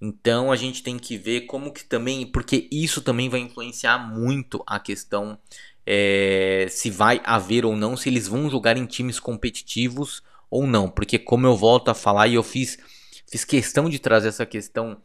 Então 0.00 0.50
a 0.50 0.56
gente 0.56 0.82
tem 0.82 0.98
que 0.98 1.18
ver 1.18 1.42
como 1.42 1.72
que 1.72 1.84
também, 1.84 2.26
porque 2.26 2.66
isso 2.72 3.02
também 3.02 3.28
vai 3.28 3.40
influenciar 3.40 3.98
muito 3.98 4.62
a 4.66 4.80
questão 4.80 5.38
é, 5.86 6.66
se 6.70 6.90
vai 6.90 7.20
haver 7.24 7.64
ou 7.64 7.76
não, 7.76 7.96
se 7.96 8.08
eles 8.08 8.28
vão 8.28 8.50
jogar 8.50 8.76
em 8.76 8.86
times 8.86 9.18
competitivos 9.18 10.22
ou 10.50 10.66
não. 10.66 10.88
Porque, 10.88 11.18
como 11.18 11.46
eu 11.46 11.56
volto 11.56 11.88
a 11.88 11.94
falar, 11.94 12.28
e 12.28 12.34
eu 12.34 12.42
fiz, 12.42 12.78
fiz 13.30 13.44
questão 13.44 13.88
de 13.88 13.98
trazer 13.98 14.28
essa 14.28 14.46
questão 14.46 15.00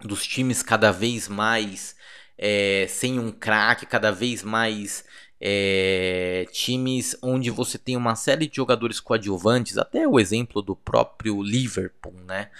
dos 0.00 0.26
times 0.26 0.62
cada 0.62 0.90
vez 0.90 1.28
mais 1.28 1.94
é, 2.38 2.86
sem 2.88 3.18
um 3.18 3.30
craque, 3.30 3.84
cada 3.84 4.10
vez 4.10 4.42
mais 4.42 5.04
é, 5.40 6.46
times 6.50 7.16
onde 7.22 7.50
você 7.50 7.76
tem 7.76 7.96
uma 7.96 8.16
série 8.16 8.46
de 8.46 8.56
jogadores 8.56 8.98
coadjuvantes, 8.98 9.76
até 9.76 10.08
o 10.08 10.18
exemplo 10.18 10.62
do 10.62 10.74
próprio 10.74 11.42
Liverpool, 11.42 12.14
né? 12.26 12.50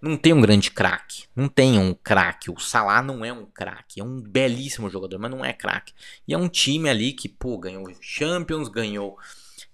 Não 0.00 0.16
tem 0.16 0.32
um 0.32 0.40
grande 0.40 0.70
craque. 0.70 1.24
Não 1.36 1.48
tem 1.48 1.78
um 1.78 1.94
craque. 1.94 2.50
O 2.50 2.58
Salah 2.58 3.02
não 3.02 3.24
é 3.24 3.32
um 3.32 3.44
craque. 3.44 4.00
É 4.00 4.04
um 4.04 4.20
belíssimo 4.20 4.88
jogador, 4.88 5.18
mas 5.18 5.30
não 5.30 5.44
é 5.44 5.52
craque. 5.52 5.92
E 6.26 6.32
é 6.32 6.38
um 6.38 6.48
time 6.48 6.88
ali 6.88 7.12
que, 7.12 7.28
pô, 7.28 7.58
ganhou 7.58 7.84
Champions, 8.00 8.68
ganhou 8.68 9.18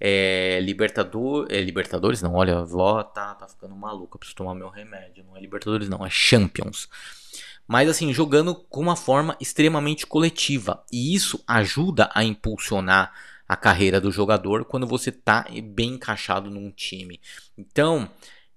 é, 0.01 0.59
Libertador, 0.61 1.47
é, 1.49 1.61
Libertadores. 1.61 2.23
Não, 2.23 2.35
olha, 2.35 2.57
a 2.57 2.61
avó 2.61 3.03
tá, 3.05 3.35
tá 3.35 3.47
ficando 3.47 3.77
maluca. 3.77 4.19
Preciso 4.19 4.37
tomar 4.37 4.55
meu 4.55 4.69
remédio. 4.69 5.25
Não 5.25 5.37
é 5.37 5.41
Libertadores, 5.41 5.89
não. 5.89 6.05
É 6.05 6.11
Champions. 6.11 6.89
Mas 7.69 7.89
assim, 7.89 8.13
jogando 8.13 8.55
com 8.55 8.81
uma 8.81 8.97
forma 8.97 9.37
extremamente 9.41 10.07
coletiva. 10.07 10.85
E 10.93 11.15
isso 11.15 11.43
ajuda 11.47 12.11
a 12.15 12.25
impulsionar 12.25 13.13
a 13.49 13.57
carreira 13.57 14.01
do 14.01 14.11
jogador 14.11 14.65
quando 14.65 14.87
você 14.87 15.13
tá 15.13 15.47
bem 15.65 15.95
encaixado 15.95 16.51
num 16.51 16.71
time. 16.71 17.21
Então, 17.57 18.11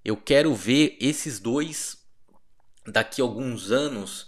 eu 0.03 0.17
quero 0.17 0.53
ver 0.53 0.97
esses 0.99 1.39
dois 1.39 1.97
daqui 2.85 3.21
a 3.21 3.23
alguns 3.23 3.71
anos 3.71 4.27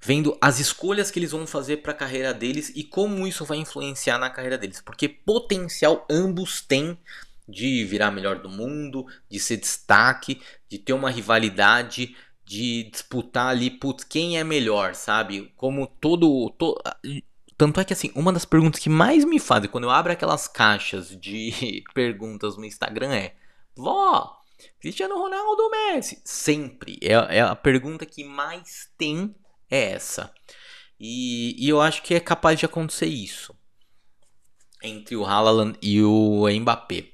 vendo 0.00 0.38
as 0.40 0.60
escolhas 0.60 1.10
que 1.10 1.18
eles 1.18 1.32
vão 1.32 1.46
fazer 1.46 1.78
para 1.78 1.92
a 1.92 1.96
carreira 1.96 2.32
deles 2.32 2.70
e 2.76 2.84
como 2.84 3.26
isso 3.26 3.44
vai 3.44 3.58
influenciar 3.58 4.18
na 4.18 4.30
carreira 4.30 4.56
deles, 4.56 4.80
porque 4.80 5.08
potencial 5.08 6.06
ambos 6.08 6.60
têm 6.60 6.96
de 7.48 7.84
virar 7.84 8.10
melhor 8.10 8.40
do 8.40 8.48
mundo, 8.48 9.06
de 9.28 9.40
ser 9.40 9.56
destaque, 9.56 10.40
de 10.68 10.78
ter 10.78 10.92
uma 10.92 11.10
rivalidade, 11.10 12.16
de 12.44 12.84
disputar 12.84 13.48
ali, 13.48 13.70
putz, 13.70 14.04
quem 14.04 14.38
é 14.38 14.44
melhor, 14.44 14.94
sabe? 14.94 15.52
Como 15.56 15.86
todo, 15.86 16.50
to... 16.50 16.76
tanto 17.56 17.80
é 17.80 17.84
que 17.84 17.92
assim, 17.92 18.12
uma 18.14 18.32
das 18.32 18.44
perguntas 18.44 18.80
que 18.80 18.88
mais 18.88 19.24
me 19.24 19.40
fazem 19.40 19.68
quando 19.68 19.84
eu 19.84 19.90
abro 19.90 20.12
aquelas 20.12 20.46
caixas 20.46 21.16
de 21.20 21.82
perguntas 21.94 22.56
no 22.56 22.64
Instagram 22.64 23.12
é: 23.12 23.34
"Vó, 23.76 24.35
Cristiano 24.80 25.18
Ronaldo 25.18 25.62
ou 25.62 25.70
Messi? 25.70 26.20
Sempre. 26.24 26.98
É, 27.02 27.38
é, 27.38 27.40
a 27.40 27.54
pergunta 27.56 28.06
que 28.06 28.24
mais 28.24 28.90
tem 28.96 29.34
é 29.70 29.92
essa. 29.92 30.32
E, 30.98 31.54
e, 31.64 31.68
eu 31.68 31.80
acho 31.80 32.02
que 32.02 32.14
é 32.14 32.20
capaz 32.20 32.58
de 32.58 32.66
acontecer 32.66 33.06
isso 33.06 33.54
entre 34.82 35.16
o 35.16 35.24
Haaland 35.24 35.78
e 35.82 36.02
o 36.02 36.46
Mbappé. 36.48 37.08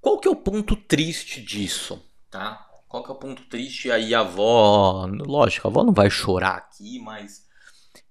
Qual 0.00 0.18
que 0.18 0.28
é 0.28 0.30
o 0.30 0.36
ponto 0.36 0.76
triste 0.76 1.40
disso, 1.40 2.02
tá? 2.30 2.66
Qual 2.88 3.02
que 3.02 3.10
é 3.10 3.14
o 3.14 3.18
ponto 3.18 3.42
triste? 3.48 3.90
Aí 3.90 4.14
a 4.14 4.20
avó, 4.20 5.06
lógico, 5.06 5.66
a 5.66 5.70
avó 5.70 5.84
não 5.84 5.92
vai 5.92 6.08
chorar 6.08 6.56
aqui, 6.56 6.98
mas 7.00 7.46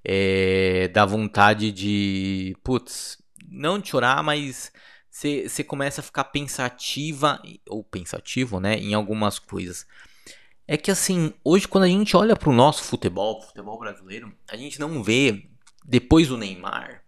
é, 0.03 0.88
dá 0.89 1.06
vontade 1.06 1.71
de, 1.71 2.56
putz, 2.63 3.17
não 3.49 3.80
de 3.80 3.89
chorar, 3.89 4.21
mas 4.23 4.71
você 5.17 5.63
começa 5.63 6.01
a 6.01 6.03
ficar 6.03 6.25
pensativa, 6.25 7.41
ou 7.67 7.84
pensativo, 7.84 8.60
né, 8.60 8.77
em 8.77 8.93
algumas 8.93 9.39
coisas. 9.39 9.88
É 10.67 10.77
que 10.77 10.91
assim, 10.91 11.34
hoje 11.43 11.67
quando 11.67 11.86
a 11.86 11.88
gente 11.88 12.15
olha 12.15 12.36
para 12.36 12.49
o 12.49 12.53
nosso 12.53 12.84
futebol, 12.84 13.41
futebol 13.41 13.80
brasileiro, 13.80 14.32
a 14.47 14.56
gente 14.56 14.80
não 14.80 15.01
vê, 15.01 15.49
depois 15.84 16.27
do 16.27 16.38
Neymar, 16.38 17.03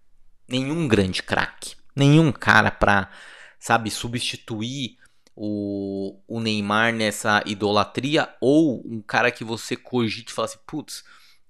nenhum 0.48 0.88
grande 0.88 1.22
craque, 1.22 1.76
nenhum 1.96 2.32
cara 2.32 2.72
para, 2.72 3.12
sabe, 3.60 3.92
substituir 3.92 4.98
o, 5.36 6.20
o 6.28 6.40
Neymar 6.40 6.92
nessa 6.92 7.44
idolatria, 7.46 8.34
ou 8.42 8.82
um 8.88 9.02
cara 9.02 9.30
que 9.30 9.44
você 9.44 9.76
cogite 9.76 10.32
e 10.32 10.34
fala 10.34 10.48
assim, 10.48 10.60
putz, 10.66 11.04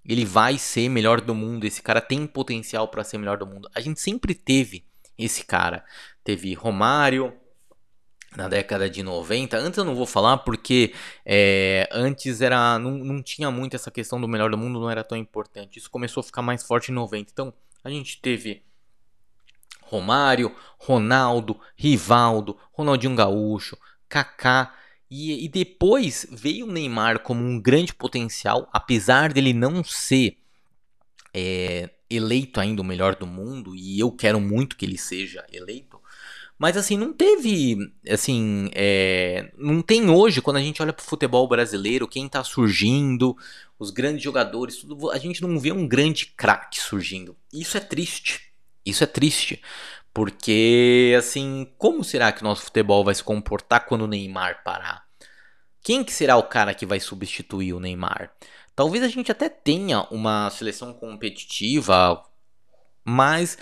ele 0.03 0.25
vai 0.25 0.57
ser 0.57 0.89
melhor 0.89 1.21
do 1.21 1.33
mundo, 1.33 1.65
esse 1.65 1.81
cara 1.81 2.01
tem 2.01 2.27
potencial 2.27 2.87
para 2.89 3.03
ser 3.03 3.17
melhor 3.17 3.37
do 3.37 3.47
mundo. 3.47 3.69
A 3.73 3.79
gente 3.79 4.01
sempre 4.01 4.33
teve 4.35 4.83
esse 5.19 5.43
cara. 5.43 5.83
Teve 6.23 6.53
Romário 6.53 7.33
na 8.35 8.47
década 8.47 8.89
de 8.89 9.03
90. 9.03 9.57
Antes 9.57 9.77
eu 9.77 9.83
não 9.83 9.95
vou 9.95 10.05
falar 10.05 10.37
porque 10.37 10.93
é, 11.25 11.87
antes 11.91 12.41
era 12.41 12.77
não, 12.79 12.91
não 12.91 13.21
tinha 13.21 13.49
muito 13.51 13.75
essa 13.75 13.91
questão 13.91 14.19
do 14.21 14.27
melhor 14.27 14.49
do 14.49 14.57
mundo, 14.57 14.79
não 14.79 14.89
era 14.89 15.03
tão 15.03 15.17
importante. 15.17 15.77
Isso 15.77 15.89
começou 15.89 16.21
a 16.21 16.23
ficar 16.23 16.41
mais 16.41 16.63
forte 16.63 16.91
em 16.91 16.95
90. 16.95 17.31
Então 17.31 17.53
a 17.83 17.89
gente 17.89 18.21
teve 18.21 18.63
Romário, 19.81 20.55
Ronaldo, 20.77 21.59
Rivaldo, 21.75 22.57
Ronaldinho 22.71 23.15
Gaúcho, 23.15 23.77
Kaká. 24.07 24.75
E, 25.09 25.43
e 25.45 25.49
depois 25.49 26.27
veio 26.31 26.67
o 26.67 26.71
Neymar 26.71 27.19
como 27.21 27.43
um 27.43 27.59
grande 27.59 27.95
potencial, 27.95 28.69
apesar 28.71 29.33
dele 29.33 29.53
não 29.53 29.83
ser 29.83 30.37
é, 31.33 31.89
eleito 32.09 32.59
ainda 32.59 32.81
o 32.81 32.85
melhor 32.85 33.15
do 33.15 33.27
mundo, 33.27 33.75
e 33.75 33.99
eu 33.99 34.11
quero 34.11 34.39
muito 34.39 34.75
que 34.75 34.85
ele 34.85 34.97
seja 34.97 35.45
eleito. 35.51 35.99
Mas 36.57 36.75
assim, 36.75 36.97
não 36.97 37.13
teve. 37.13 37.77
Assim, 38.09 38.69
é, 38.73 39.49
não 39.57 39.81
tem 39.81 40.09
hoje, 40.09 40.41
quando 40.41 40.57
a 40.57 40.61
gente 40.61 40.81
olha 40.81 40.91
pro 40.91 41.05
futebol 41.05 41.47
brasileiro, 41.47 42.07
quem 42.07 42.27
tá 42.27 42.43
surgindo, 42.43 43.37
os 43.79 43.91
grandes 43.91 44.21
jogadores, 44.21 44.77
tudo, 44.77 45.09
a 45.09 45.17
gente 45.17 45.41
não 45.41 45.57
vê 45.57 45.71
um 45.71 45.87
grande 45.87 46.25
craque 46.25 46.79
surgindo. 46.81 47.35
Isso 47.53 47.77
é 47.77 47.79
triste. 47.79 48.51
Isso 48.85 49.03
é 49.03 49.07
triste. 49.07 49.61
Porque, 50.13 51.15
assim, 51.17 51.71
como 51.77 52.03
será 52.03 52.31
que 52.33 52.41
o 52.41 52.43
nosso 52.43 52.63
futebol 52.63 53.05
vai 53.05 53.15
se 53.15 53.23
comportar 53.23 53.85
quando 53.85 54.01
o 54.01 54.07
Neymar 54.07 54.61
parar? 54.63 55.05
Quem 55.81 56.03
que 56.03 56.11
será 56.11 56.35
o 56.35 56.43
cara 56.43 56.73
que 56.73 56.85
vai 56.85 56.99
substituir 56.99 57.73
o 57.73 57.79
Neymar? 57.79 58.33
Talvez 58.79 59.03
a 59.03 59.09
gente 59.09 59.29
até 59.29 59.49
tenha 59.49 60.03
uma 60.03 60.49
seleção 60.49 60.93
competitiva, 60.93 62.23
mas 63.03 63.57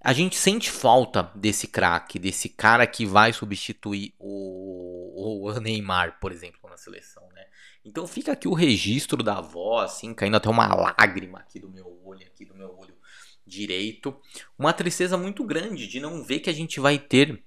a 0.00 0.12
gente 0.12 0.34
sente 0.34 0.68
falta 0.68 1.30
desse 1.32 1.68
craque, 1.68 2.18
desse 2.18 2.48
cara 2.48 2.84
que 2.84 3.06
vai 3.06 3.32
substituir 3.32 4.14
o, 4.18 5.46
o 5.46 5.60
Neymar, 5.60 6.18
por 6.18 6.32
exemplo, 6.32 6.68
na 6.68 6.76
seleção, 6.76 7.22
né? 7.36 7.46
Então 7.84 8.04
fica 8.08 8.32
aqui 8.32 8.48
o 8.48 8.52
registro 8.52 9.22
da 9.22 9.38
avó, 9.38 9.78
assim, 9.78 10.12
caindo 10.12 10.36
até 10.36 10.48
uma 10.48 10.66
lágrima 10.74 11.38
aqui 11.38 11.60
do 11.60 11.70
meu 11.70 11.96
olho, 12.04 12.26
aqui 12.26 12.44
do 12.44 12.56
meu 12.56 12.76
olho 12.76 12.96
direito. 13.46 14.20
Uma 14.58 14.72
tristeza 14.72 15.16
muito 15.16 15.44
grande 15.44 15.86
de 15.86 16.00
não 16.00 16.24
ver 16.24 16.40
que 16.40 16.50
a 16.50 16.52
gente 16.52 16.80
vai 16.80 16.98
ter 16.98 17.44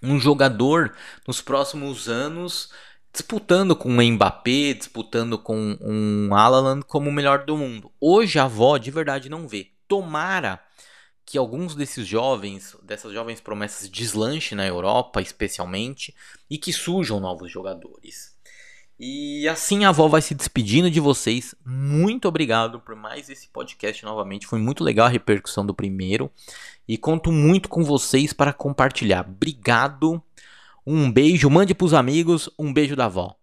um 0.00 0.20
jogador 0.20 0.96
nos 1.26 1.40
próximos 1.40 2.08
anos 2.08 2.70
disputando 3.18 3.74
com 3.74 3.88
o 3.88 4.02
Mbappé, 4.02 4.74
disputando 4.74 5.36
com 5.36 5.76
um 5.80 6.32
Haaland 6.32 6.84
como 6.84 7.10
o 7.10 7.12
melhor 7.12 7.44
do 7.44 7.56
mundo. 7.56 7.90
Hoje 8.00 8.38
a 8.38 8.44
avó 8.44 8.78
de 8.78 8.92
verdade 8.92 9.28
não 9.28 9.48
vê. 9.48 9.72
Tomara 9.88 10.60
que 11.26 11.36
alguns 11.36 11.74
desses 11.74 12.06
jovens, 12.06 12.76
dessas 12.80 13.12
jovens 13.12 13.40
promessas 13.40 13.90
deslanche 13.90 14.54
na 14.54 14.64
Europa, 14.64 15.20
especialmente, 15.20 16.14
e 16.48 16.56
que 16.56 16.72
surjam 16.72 17.18
novos 17.18 17.50
jogadores. 17.50 18.36
E 19.00 19.48
assim 19.48 19.84
a 19.84 19.88
avó 19.88 20.06
vai 20.06 20.22
se 20.22 20.34
despedindo 20.34 20.88
de 20.88 21.00
vocês. 21.00 21.56
Muito 21.66 22.28
obrigado 22.28 22.78
por 22.78 22.94
mais 22.94 23.28
esse 23.28 23.48
podcast 23.48 24.04
novamente. 24.04 24.46
Foi 24.46 24.60
muito 24.60 24.84
legal 24.84 25.06
a 25.06 25.10
repercussão 25.10 25.66
do 25.66 25.74
primeiro. 25.74 26.30
E 26.86 26.96
conto 26.96 27.32
muito 27.32 27.68
com 27.68 27.82
vocês 27.82 28.32
para 28.32 28.52
compartilhar. 28.52 29.26
Obrigado. 29.28 30.22
Um 30.90 31.12
beijo. 31.12 31.50
Mande 31.50 31.74
para 31.74 31.84
os 31.84 31.92
amigos. 31.92 32.48
Um 32.58 32.72
beijo 32.72 32.96
da 32.96 33.04
avó. 33.04 33.36